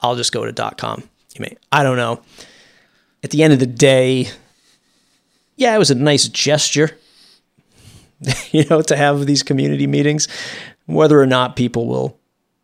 [0.00, 1.02] I'll just go to .com.
[1.34, 2.22] You may, I don't know.
[3.24, 4.28] At the end of the day,
[5.56, 6.98] yeah, it was a nice gesture,
[8.50, 10.28] you know, to have these community meetings.
[10.86, 12.18] Whether or not people will,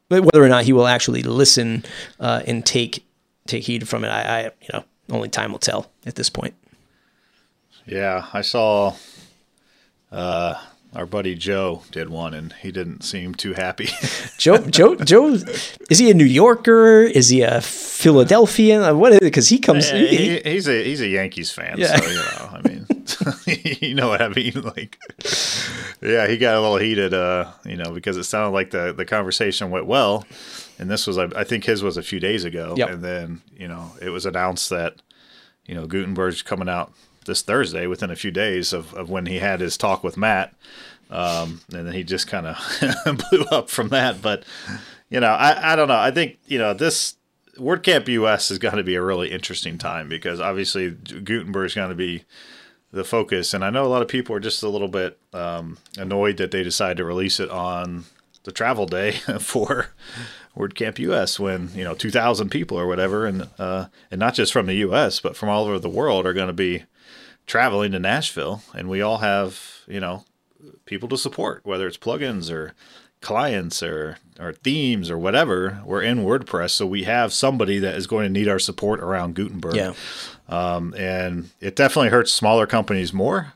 [0.08, 1.84] whether or not he will actually listen
[2.18, 3.04] uh, and take
[3.46, 6.54] take heed from it, I, I, you know, only time will tell at this point.
[7.86, 8.94] Yeah, I saw
[10.12, 10.54] uh,
[10.94, 13.88] our buddy Joe did one, and he didn't seem too happy.
[14.38, 15.34] Joe, Joe, Joe,
[15.90, 17.02] is he a New Yorker?
[17.02, 18.98] Is he a Philadelphian?
[18.98, 19.22] What is it?
[19.22, 19.90] Because he comes.
[19.90, 21.96] he, he, he's a he's a Yankees fan, Yeah.
[21.96, 22.48] so you know.
[22.52, 22.86] I mean,
[23.80, 24.52] you know what I mean?
[24.62, 24.98] Like,
[26.02, 29.04] yeah, he got a little heated, uh, you know, because it sounded like the the
[29.04, 30.24] conversation went well,
[30.78, 32.90] and this was, I I think, his was a few days ago, Yep.
[32.90, 34.96] and then you know, it was announced that
[35.66, 36.92] you know Gutenberg's coming out
[37.28, 40.52] this Thursday within a few days of, of when he had his talk with Matt.
[41.10, 44.20] Um, and then he just kind of blew up from that.
[44.20, 44.42] But,
[45.08, 45.98] you know, I, I don't know.
[45.98, 47.14] I think, you know, this
[47.56, 51.90] WordCamp US is going to be a really interesting time because obviously Gutenberg is going
[51.90, 52.24] to be
[52.90, 53.54] the focus.
[53.54, 56.50] And I know a lot of people are just a little bit um, annoyed that
[56.50, 58.04] they decided to release it on
[58.44, 59.88] the travel day for
[60.56, 64.66] WordCamp US when, you know, 2,000 people or whatever, and, uh, and not just from
[64.66, 66.84] the US, but from all over the world are going to be
[67.48, 68.62] traveling to Nashville.
[68.72, 70.24] And we all have, you know,
[70.84, 72.74] people to support, whether it's plugins or
[73.20, 75.82] clients or or themes or whatever.
[75.84, 79.34] We're in WordPress, so we have somebody that is going to need our support around
[79.34, 79.74] Gutenberg.
[79.74, 79.94] yeah,
[80.48, 83.54] Um, and it definitely hurts smaller companies more.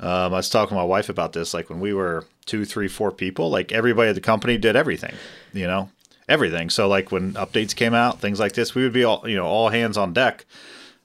[0.00, 1.54] Um, I was talking to my wife about this.
[1.54, 5.14] Like when we were two, three, four people, like everybody at the company did everything,
[5.52, 5.90] you know,
[6.28, 6.70] everything.
[6.70, 9.46] So like when updates came out, things like this, we would be all, you know,
[9.46, 10.46] all hands on deck.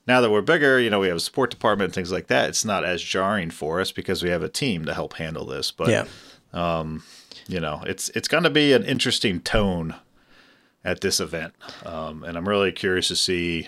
[0.08, 2.50] Now that we're bigger, you know, we have a support department, things like that.
[2.50, 5.72] It's not as jarring for us because we have a team to help handle this.
[5.72, 6.06] But yeah.
[7.48, 9.96] you know, it's it's going to be an interesting tone
[10.84, 11.54] at this event,
[11.86, 13.68] um, and I'm really curious to see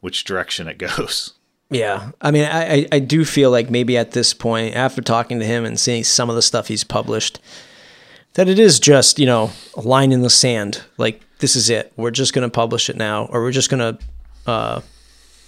[0.00, 1.34] which direction it goes.
[1.72, 5.38] Yeah, I mean, I, I- I do feel like maybe at this point, after talking
[5.38, 7.38] to him and seeing some of the stuff he's published,
[8.34, 10.82] that it is just you know a line in the sand.
[10.96, 11.92] Like this is it.
[11.96, 14.04] We're just going to publish it now, or we're just going to
[14.50, 14.80] uh,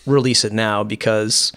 [0.06, 1.52] release it now because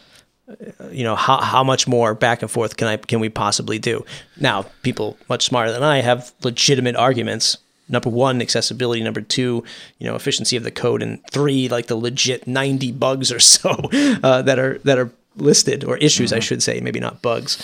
[0.48, 3.80] uh, you know how how much more back and forth can I can we possibly
[3.80, 4.06] do?
[4.40, 7.58] Now, people much smarter than I have legitimate arguments.
[7.88, 9.04] Number one, accessibility.
[9.04, 9.64] Number two,
[10.00, 13.70] you know, efficiency of the code, and three, like the legit ninety bugs or so
[14.24, 17.58] uh, that are that are listed or issues, I should say, maybe not bugs.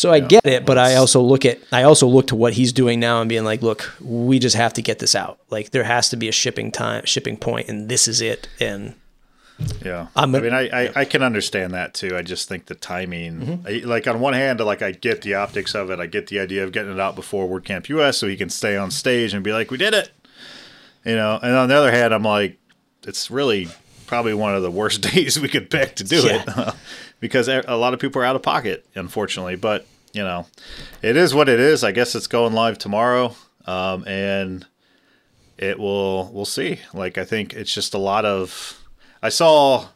[0.00, 2.72] So I get it, but I also look at I also look to what he's
[2.72, 5.38] doing now and being like, look, we just have to get this out.
[5.50, 8.48] Like there has to be a shipping time, shipping point, and this is it.
[8.58, 8.94] And
[9.84, 12.16] Yeah, I mean, I, I, I can understand that too.
[12.16, 15.74] I just think the timing, I, like on one hand, like I get the optics
[15.74, 15.98] of it.
[16.00, 18.76] I get the idea of getting it out before WordCamp US so he can stay
[18.76, 20.10] on stage and be like, "We did it,"
[21.04, 21.38] you know.
[21.42, 22.58] And on the other hand, I'm like,
[23.04, 23.68] it's really
[24.06, 26.74] probably one of the worst days we could pick to do it
[27.20, 29.56] because a a lot of people are out of pocket, unfortunately.
[29.56, 30.46] But you know,
[31.02, 31.84] it is what it is.
[31.84, 33.34] I guess it's going live tomorrow,
[33.66, 34.66] um, and
[35.56, 36.30] it will.
[36.32, 36.80] We'll see.
[36.92, 38.76] Like I think it's just a lot of.
[39.22, 39.88] I saw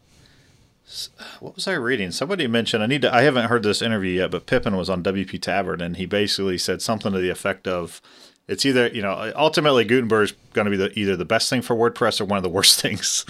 [1.41, 2.11] what was I reading?
[2.11, 3.14] Somebody mentioned I need to.
[3.14, 6.59] I haven't heard this interview yet, but Pippin was on WP Tavern, and he basically
[6.59, 8.01] said something to the effect of,
[8.47, 11.75] "It's either you know, ultimately Gutenberg's going to be the, either the best thing for
[11.75, 13.25] WordPress or one of the worst things,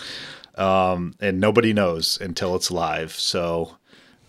[0.57, 3.13] um, and nobody knows until it's live.
[3.13, 3.77] So."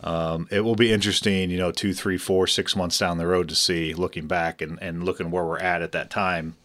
[0.04, 3.50] Um, it will be interesting, you know, two, three, four, six months down the road
[3.50, 6.58] to see, looking back and, and looking where we're at at that time.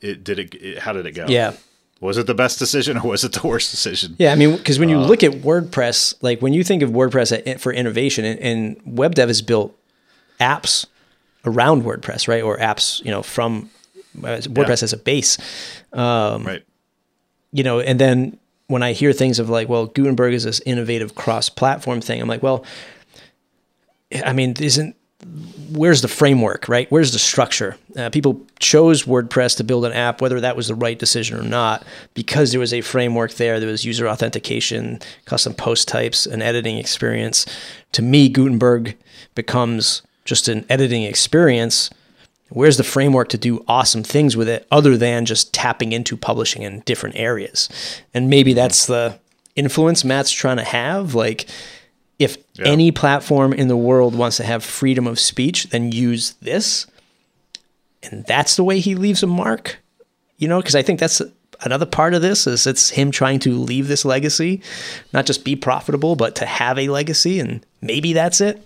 [0.00, 0.78] It did it, it.
[0.78, 1.26] How did it go?
[1.28, 1.54] yeah,
[2.00, 4.14] Was it the best decision or was it the worst decision?
[4.18, 7.58] Yeah, I mean, because when you look at WordPress, like when you think of WordPress
[7.58, 9.76] for innovation, and, and web dev has built
[10.40, 10.86] apps
[11.44, 12.42] around WordPress, right?
[12.42, 13.70] Or apps, you know, from
[14.18, 15.38] uh, WordPress as a base,
[15.92, 16.62] Right.
[17.52, 18.38] you know, and then
[18.68, 22.42] when I hear things of like, well, Gutenberg is this innovative cross-platform thing, I'm like,
[22.42, 22.64] well,
[24.24, 24.94] I mean, isn't
[25.72, 26.90] where's the framework, right?
[26.90, 27.76] Where's the structure?
[27.96, 31.42] Uh, people chose WordPress to build an app, whether that was the right decision or
[31.42, 33.58] not, because there was a framework there.
[33.58, 37.46] There was user authentication, custom post types, an editing experience.
[37.92, 38.96] To me, Gutenberg
[39.34, 41.90] becomes just an editing experience.
[42.50, 46.62] Where's the framework to do awesome things with it other than just tapping into publishing
[46.62, 47.68] in different areas?
[48.14, 49.18] And maybe that's the
[49.56, 51.14] influence Matt's trying to have.
[51.14, 51.48] Like,
[52.18, 56.86] if any platform in the world wants to have freedom of speech, then use this.
[58.02, 59.78] And that's the way he leaves a mark,
[60.36, 61.22] you know, because I think that's
[61.60, 64.62] another part of this is it's him trying to leave this legacy,
[65.12, 67.40] not just be profitable, but to have a legacy.
[67.40, 68.64] And maybe that's it.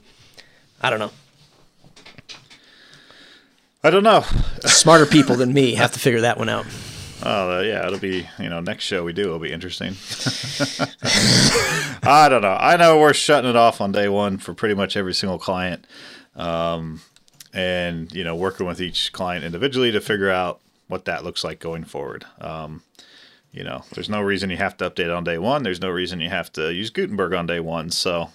[0.81, 1.11] I don't know.
[3.85, 4.25] I don't know.
[4.61, 6.67] Smarter people than me have to figure that one out.
[7.25, 9.95] Oh, yeah, it'll be, you know, next show we do it'll be interesting.
[12.03, 12.57] I don't know.
[12.59, 15.87] I know we're shutting it off on day one for pretty much every single client.
[16.35, 17.01] Um,
[17.53, 21.61] and, you know, working with each client individually to figure out what that looks like
[21.61, 22.25] going forward.
[22.41, 22.83] Um,
[23.53, 25.63] you know, there's no reason you have to update on day one.
[25.63, 27.91] There's no reason you have to use Gutenberg on day one.
[27.91, 28.31] So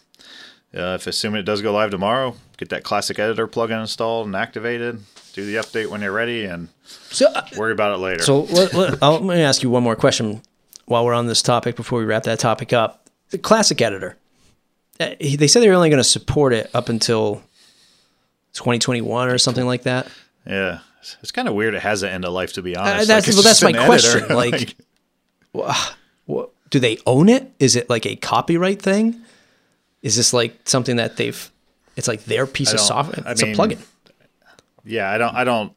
[0.77, 4.35] uh, if assuming it does go live tomorrow, get that classic editor plugin installed and
[4.35, 5.01] activated.
[5.33, 6.69] Do the update when you're ready, and
[7.09, 8.23] So, uh, worry about it later.
[8.23, 10.41] so let, let, I'll, let me ask you one more question
[10.85, 13.07] while we're on this topic before we wrap that topic up.
[13.29, 14.17] The classic editor.
[14.99, 17.43] Uh, he- They said they were only going to support it up until
[18.53, 20.07] 2021 or something like that.
[20.45, 20.79] yeah,
[21.21, 21.73] it's, kind of weird.
[21.75, 23.03] It has an end of life, to be honest.
[23.03, 24.35] Uh, that's- it's well, that's my question, editor.
[24.35, 24.75] like-
[26.25, 27.51] What, do they own it?
[27.59, 29.21] Is it like a copyright thing?
[30.07, 31.51] Is this like something that they've?
[31.97, 33.27] It's like their piece of software.
[33.27, 33.85] I It's mean, a plugin.
[34.85, 35.73] yeah, I don't, I don't.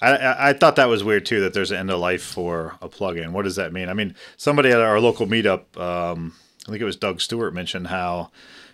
[0.00, 1.40] I, I thought that was weird too.
[1.40, 3.30] That there's an end of life for a plugin.
[3.30, 3.88] What does that mean?
[3.88, 6.34] I mean, somebody at our local meetup, um,
[6.66, 8.32] I think it was Doug Stewart, mentioned how,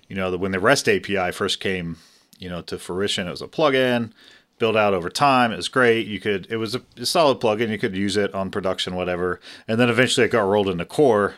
[0.08, 1.98] you know, that when the REST API first came,
[2.38, 4.12] you know, to fruition, it was a plugin
[4.58, 5.52] built out over time.
[5.52, 6.06] It was great.
[6.06, 7.68] You could, it was a, a solid plugin.
[7.68, 9.40] You could use it on production, whatever.
[9.68, 11.34] And then eventually it got rolled into core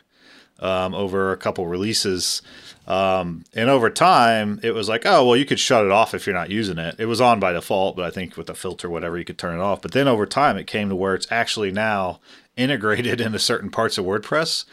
[0.60, 2.42] um, over a couple releases.
[2.86, 6.26] Um, and over time, it was like, oh, well, you could shut it off if
[6.26, 6.94] you're not using it.
[6.98, 9.58] It was on by default, but I think with a filter, whatever, you could turn
[9.58, 9.82] it off.
[9.82, 12.20] But then over time, it came to where it's actually now
[12.56, 14.64] integrated into certain parts of WordPress.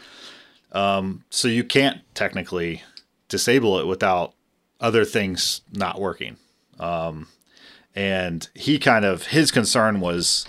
[0.72, 2.82] Um, so you can't technically
[3.28, 4.34] disable it without
[4.80, 6.36] other things not working.
[6.78, 7.28] Um,
[7.94, 10.46] and he kind of, his concern was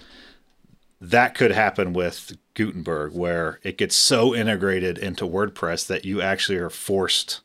[1.01, 6.57] that could happen with Gutenberg, where it gets so integrated into WordPress that you actually
[6.57, 7.41] are forced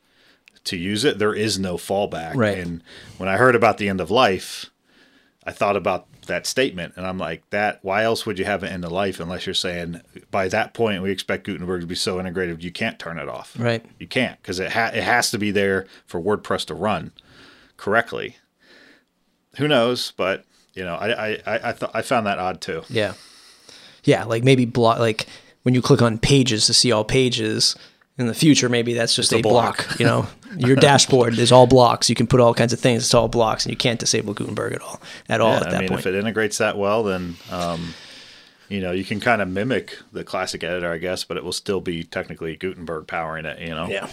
[0.65, 1.19] to use it.
[1.19, 2.35] There is no fallback.
[2.35, 2.59] Right.
[2.59, 2.83] And
[3.19, 4.71] when I heard about the end of life,
[5.45, 7.81] I thought about that statement, and I'm like, that.
[7.83, 10.01] Why else would you have an end of life unless you're saying
[10.31, 13.57] by that point we expect Gutenberg to be so integrated you can't turn it off.
[13.59, 13.85] Right.
[13.99, 17.13] You can't because it ha- it has to be there for WordPress to run
[17.77, 18.37] correctly.
[19.57, 20.13] Who knows?
[20.17, 20.45] But
[20.75, 22.83] you know, I I I, I, th- I found that odd too.
[22.89, 23.15] Yeah.
[24.05, 25.27] Yeah, like maybe block like
[25.63, 27.77] when you click on pages to see all pages
[28.21, 29.87] in the future, maybe that's just a a block.
[29.87, 30.01] block.
[30.01, 32.09] You know, your dashboard is all blocks.
[32.09, 33.03] You can put all kinds of things.
[33.05, 35.01] It's all blocks, and you can't disable Gutenberg at all.
[35.29, 36.01] At all Yeah, at that I mean, point.
[36.01, 37.95] if it integrates that well, then um,
[38.69, 41.53] you know you can kind of mimic the classic editor, I guess, but it will
[41.53, 43.59] still be technically Gutenberg powering it.
[43.61, 44.09] You know, yeah.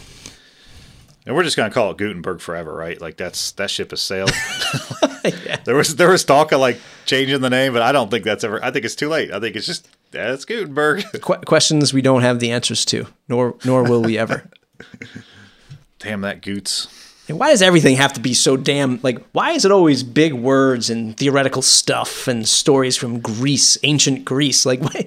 [1.26, 3.00] and we're just gonna call it Gutenberg forever, right?
[3.00, 4.32] Like that's that ship has sailed.
[5.26, 5.58] yeah.
[5.66, 8.44] there was there was talk of like changing the name, but I don't think that's
[8.44, 8.64] ever.
[8.64, 9.32] I think it's too late.
[9.32, 11.04] I think it's just that's Gutenberg.
[11.22, 14.50] Qu- questions we don't have the answers to, nor nor will we ever.
[16.00, 16.88] Damn that Goots.
[17.30, 19.22] And why does everything have to be so damn like?
[19.32, 24.66] Why is it always big words and theoretical stuff and stories from Greece, ancient Greece?
[24.66, 25.06] Like, why?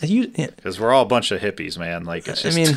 [0.00, 2.04] Because we're all a bunch of hippies, man.
[2.04, 2.76] Like it's I mean,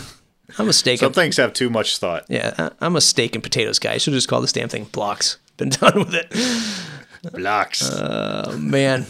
[0.58, 1.00] I'm a steak.
[1.00, 2.26] some And, things have too much thought.
[2.30, 3.94] yeah, I- I'm a steak and potatoes guy.
[3.94, 5.38] I should just call this damn thing blocks.
[5.58, 7.32] Been done with it.
[7.34, 7.90] Blocks.
[7.92, 9.06] Oh man.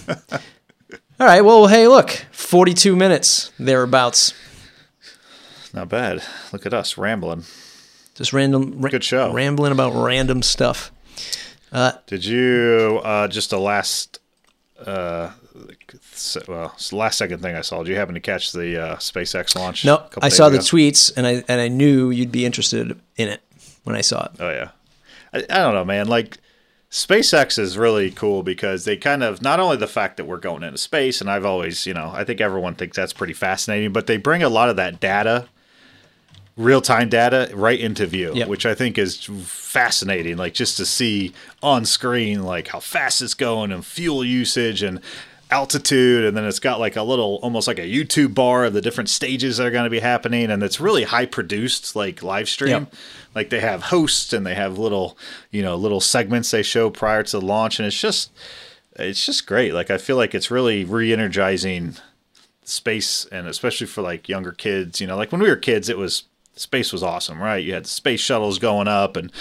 [1.19, 1.41] All right.
[1.41, 4.33] Well, hey, look, 42 minutes thereabouts.
[5.73, 6.23] Not bad.
[6.51, 7.43] Look at us rambling.
[8.15, 8.81] Just random.
[8.81, 9.31] ra- Good show.
[9.33, 10.91] Rambling about random stuff.
[12.07, 14.19] Did you uh, just the last
[14.85, 15.31] uh,
[16.47, 17.83] well last second thing I saw?
[17.83, 19.83] Did you happen to catch the uh, SpaceX launch?
[19.83, 23.41] No, I saw the tweets and I and I knew you'd be interested in it
[23.83, 24.31] when I saw it.
[24.39, 24.69] Oh yeah,
[25.33, 26.07] I, I don't know, man.
[26.07, 26.37] Like
[26.95, 30.63] SpaceX is really cool because they kind of not only the fact that we're going
[30.63, 34.07] into space, and I've always, you know, I think everyone thinks that's pretty fascinating, but
[34.07, 35.49] they bring a lot of that data,
[36.55, 38.47] real time data, right into view, Yep.
[38.47, 40.37] which I think is fascinating.
[40.37, 45.01] Like just to see on screen, like how fast it's going and fuel usage and
[45.51, 48.81] altitude and then it's got like a little almost like a youtube bar of the
[48.81, 52.49] different stages that are going to be happening and it's really high produced like live
[52.49, 52.69] stream.
[52.71, 52.93] Yep.
[53.35, 55.17] like they have hosts and they have little
[55.51, 58.31] you know little segments they show prior to the launch and it's just
[58.97, 59.73] it's just great.
[59.73, 61.95] Like i feel like it's really re-energizing
[62.63, 65.15] space and especially for like younger kids you know?
[65.15, 66.23] Like when we were kids it was
[66.55, 69.31] space was awesome right you had space shuttles going up and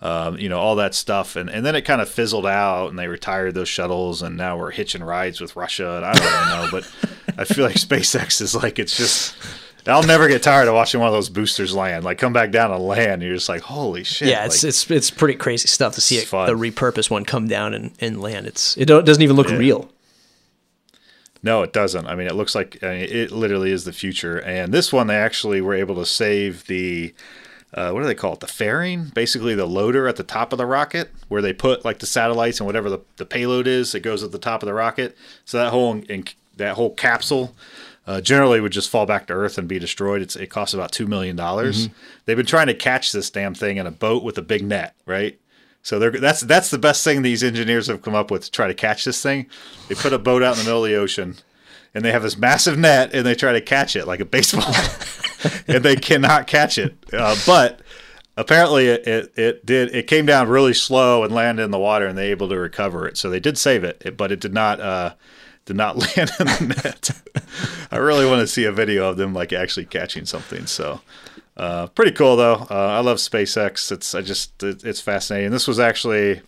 [0.00, 2.98] um, you know all that stuff and, and then it kind of fizzled out and
[2.98, 6.62] they retired those shuttles and now we're hitching rides with russia and i don't really
[6.62, 9.36] know but i feel like spacex is like it's just
[9.86, 12.04] I'll never get tired of watching one of those boosters land.
[12.04, 14.28] Like come back down and land, and you're just like, holy shit!
[14.28, 16.46] Yeah, it's like, it's it's pretty crazy stuff to see it, fun.
[16.46, 18.46] the repurposed one come down and, and land.
[18.46, 19.56] It's it don't, doesn't even look Yeah.
[19.56, 19.90] real.
[21.44, 22.06] No, it doesn't.
[22.06, 24.38] I mean, it looks like I mean, it literally is the future.
[24.40, 27.14] And this one, they actually were able to save the
[27.74, 28.40] uh, what do they call it?
[28.40, 31.98] The fairing, basically the loader at the top of the rocket, where they put like
[31.98, 34.72] the satellites and whatever the, the payload is that goes at the top of the
[34.74, 35.16] rocket.
[35.44, 36.24] So that whole in,
[36.56, 37.54] that whole capsule.
[38.06, 40.20] Uh, generally would just fall back to Earth and be destroyed.
[40.20, 41.88] It's, it costs about two million dollars.
[42.26, 44.94] They've been trying to catch this damn thing in a boat with a big net,
[45.06, 45.40] right?
[45.84, 48.74] So that's that's the best thing these engineers have come up with to try to
[48.74, 49.46] catch this thing.
[49.86, 51.36] They put a boat out in the middle of the ocean,
[51.94, 54.74] and they have this massive net, and they try to catch it like a baseball,
[55.68, 56.96] and they cannot catch it.
[57.12, 57.82] Uh, but
[58.34, 62.06] apparently it, it, it did it came down really slow and landed in the water
[62.06, 64.52] and they able to recover it so they did save it, it but it did
[64.52, 65.14] not uh
[65.66, 67.10] did not land in the net
[67.92, 71.00] i really want to see a video of them like actually catching something so
[71.56, 75.68] uh, pretty cool though uh, i love spacex it's i just it, it's fascinating this
[75.68, 76.40] was actually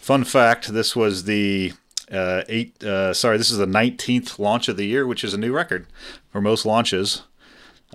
[0.00, 1.72] fun fact this was the
[2.10, 5.38] uh, eight uh, sorry this is the 19th launch of the year which is a
[5.38, 5.86] new record
[6.30, 7.22] for most launches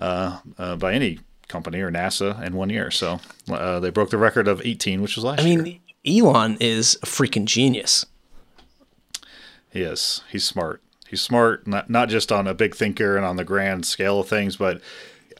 [0.00, 2.90] uh, uh, by any company or NASA in one year.
[2.90, 5.62] So uh, they broke the record of 18, which was last I year.
[5.62, 8.06] mean, Elon is a freaking genius.
[9.70, 10.22] He is.
[10.30, 10.82] He's smart.
[11.08, 14.28] He's smart, not not just on a big thinker and on the grand scale of
[14.28, 14.80] things, but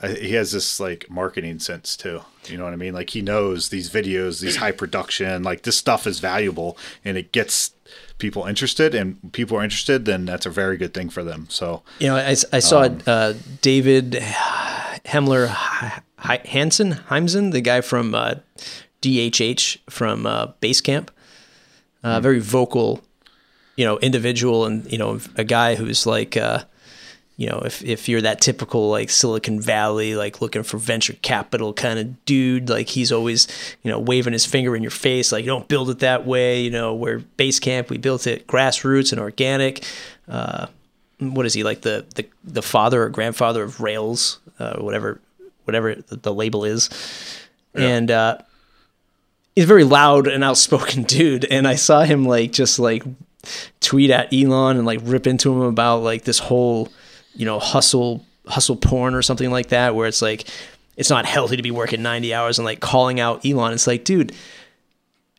[0.07, 2.21] he has this like marketing sense too.
[2.47, 2.95] You know what I mean?
[2.95, 7.33] Like he knows these videos, these high production, like this stuff is valuable, and it
[7.33, 7.73] gets
[8.19, 11.47] people interested, and people are interested, then that's a very good thing for them.
[11.49, 14.13] So You know, I, I saw uh, David
[15.05, 15.49] Hemler
[16.19, 18.37] Hansen, Heimsen, the guy from uh,
[19.03, 21.09] DHH from uh, Basecamp,
[22.03, 23.03] uh, very vocal,
[23.77, 26.65] you know, individual, and you know, a guy who's like, uh,
[27.39, 31.73] you know, if if you're that typical like Silicon Valley, like looking for venture capital
[31.73, 33.47] kind of dude, like he's always,
[33.85, 36.61] you know, waving his finger in your face, like don't build it that way.
[36.61, 39.85] You know, we're Basecamp, we built it grassroots and organic.
[40.27, 40.67] Uh,
[41.21, 45.21] what is he like the the, the father or grandfather of Rails, uh, whatever
[45.65, 46.91] whatever the, the label is,
[47.73, 48.39] and uh,
[49.55, 51.45] he's a very loud and outspoken dude.
[51.45, 53.05] And I saw him like just like
[53.79, 56.89] tweet at Elon and like rip into him about like this whole
[57.39, 60.45] you know hustle hustle porn or something like that, where it's like
[60.97, 63.73] it's not healthy to be working ninety hours and like calling out Elon.
[63.73, 64.35] It's like, dude.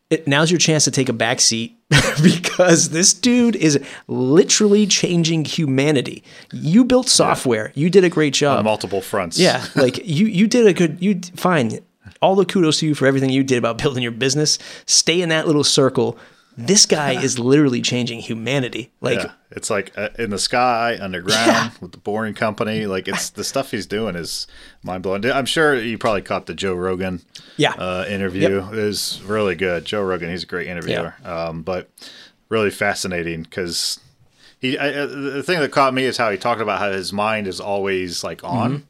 [0.10, 1.78] It, now's your chance to take a back seat
[2.24, 6.24] because this dude is literally changing humanity.
[6.52, 7.72] You built software.
[7.76, 8.58] You did a great job.
[8.58, 9.38] on multiple fronts.
[9.38, 11.80] Yeah, like you you did a good you fine.
[12.24, 14.58] All the kudos to you for everything you did about building your business.
[14.88, 16.18] Stay in that little circle.
[16.66, 18.92] This guy is literally changing humanity.
[19.00, 19.32] Like Yeah.
[19.52, 22.86] It's like uh, in the sky, underground, with the Boring Company.
[22.86, 24.46] Like it's the stuff he's doing is
[24.84, 25.26] mind blowing.
[25.26, 27.22] I'm sure you probably caught the Joe Rogan
[27.58, 27.72] yeah.
[27.72, 28.60] uh, interview.
[28.60, 29.86] It was really good.
[29.86, 31.16] Joe Rogan, he's a great interviewer.
[31.24, 31.90] Um, but
[32.50, 34.00] really fascinating because
[34.60, 34.78] he.
[34.78, 37.48] I, uh, the thing that caught me is how he talked about how his mind
[37.48, 38.86] is always like on,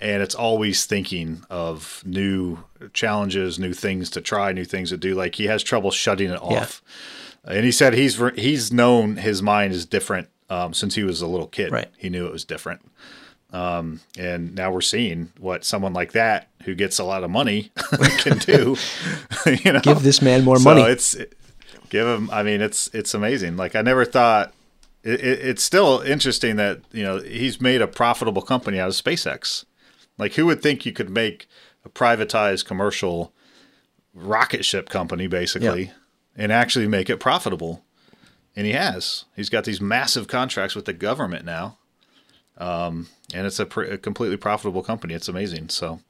[0.00, 2.58] and it's always thinking of new
[2.92, 5.14] challenges, new things to try, new things to do.
[5.14, 6.60] Like he has trouble shutting it Yeah.
[6.62, 6.82] off.
[7.44, 11.26] And he said he's he's known his mind is different um, since he was a
[11.26, 11.72] little kid.
[11.72, 11.88] Right.
[11.96, 12.82] He knew it was different.
[13.52, 17.72] Um, and now we're seeing what someone like that who gets a lot of money
[18.18, 18.76] can do.
[19.64, 20.82] you know, Give this man more so money.
[20.82, 21.16] It's
[21.88, 22.30] give him.
[22.30, 23.56] I mean, it's it's amazing.
[23.56, 24.52] Like I never thought.
[25.02, 28.94] It, it, it's still interesting that you know he's made a profitable company out of
[28.94, 29.64] SpaceX.
[30.20, 31.48] Like who would think you could make
[31.84, 33.32] a privatized commercial
[34.14, 35.92] rocket ship company basically Yeah.
[36.36, 37.84] and actually make it profitable?
[38.56, 39.24] And he has.
[39.34, 41.78] He's got these massive contracts with the government now.
[42.58, 45.14] Um, and it's a, pr- a completely profitable company.
[45.14, 45.70] It's amazing.
[45.70, 46.00] So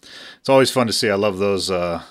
[0.41, 1.09] it's always fun to see.
[1.11, 2.03] I love those uh,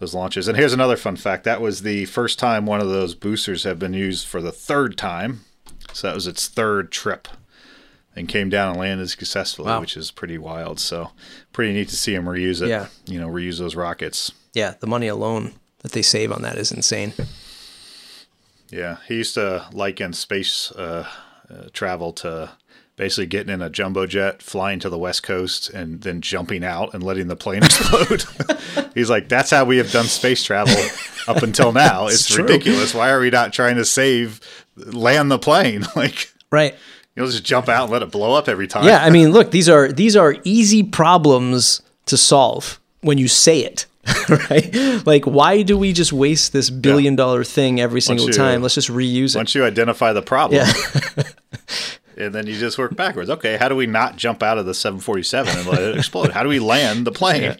[0.00, 0.48] those launches.
[0.48, 3.78] And here's another fun fact: that was the first time one of those boosters have
[3.78, 5.42] been used for the third time.
[5.92, 7.28] So that was its third trip,
[8.18, 9.80] and came down and landed successfully, Wow.
[9.80, 10.78] which is pretty wild.
[10.80, 11.10] So
[11.52, 12.68] pretty neat to see them reuse it.
[12.68, 12.86] Yeah.
[13.06, 14.32] You know, reuse those rockets.
[14.54, 17.12] yeah, the money alone that they save on that is insane.
[18.70, 21.06] Yeah, he used to liken space uh,
[21.50, 22.50] uh, travel to
[22.96, 26.92] basically getting in a jumbo jet, flying to the west coast, and then jumping out
[26.92, 28.24] and letting the plane explode.
[28.94, 30.74] He's like, "That's how we have done space travel
[31.28, 32.08] up until now.
[32.08, 32.42] It's, true.
[32.44, 32.92] ridiculous.
[32.92, 34.40] Why are we not trying to save,
[34.76, 35.86] land the plane?
[35.96, 36.74] Like, Right.
[37.18, 39.50] You'll just jump out and let it blow up every time." Yeah, I mean, look,
[39.50, 43.86] these are these are easy problems to solve when you say it.
[44.28, 44.74] Right?
[45.06, 48.62] Like why do we just waste this billion dollar thing every single you- time?
[48.62, 49.38] Let's just reuse it.
[49.38, 50.62] Once you identify the problem.
[50.64, 51.22] Yeah.
[52.16, 53.30] And then you just work backwards.
[53.30, 56.32] Okay, how do we not jump out of the 747 and let it explode?
[56.32, 57.54] How do we land the plane?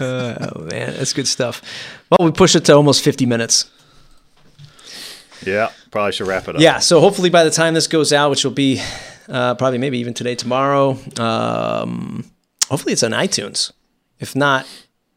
[0.00, 1.60] Oh man, that's good stuff.
[2.08, 3.70] Well, we pushed it to almost 50 minutes.
[5.46, 6.60] Yeah, probably should wrap it up.
[6.62, 8.80] Yeah, so hopefully by the time this goes out, which will be
[9.28, 12.24] uh, probably maybe even today, tomorrow, um,
[12.68, 13.72] hopefully it's on iTunes.
[14.20, 14.66] If not,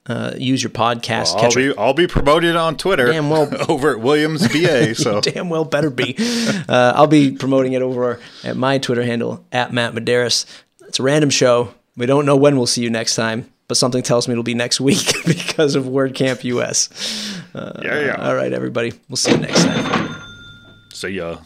[0.08, 1.60] uh, use your podcast I'll catcher.
[1.74, 3.50] be I'll be promoted on Twitter Damn well.
[3.70, 4.96] over at Williams BA.
[4.96, 6.16] So Damn well better be.
[6.18, 10.46] Uh, I'll be promoting it over at my Twitter handle at Matt Medeiros.
[10.88, 11.74] It's a random show.
[11.98, 14.54] We don't know when we'll see you next time, but something tells me it'll be
[14.54, 16.90] next week because of WordCamp US.
[17.54, 18.28] Uh, yeah, yeah.
[18.28, 18.94] All right, everybody.
[19.10, 20.16] We'll see you next time.
[20.94, 21.38] See ya.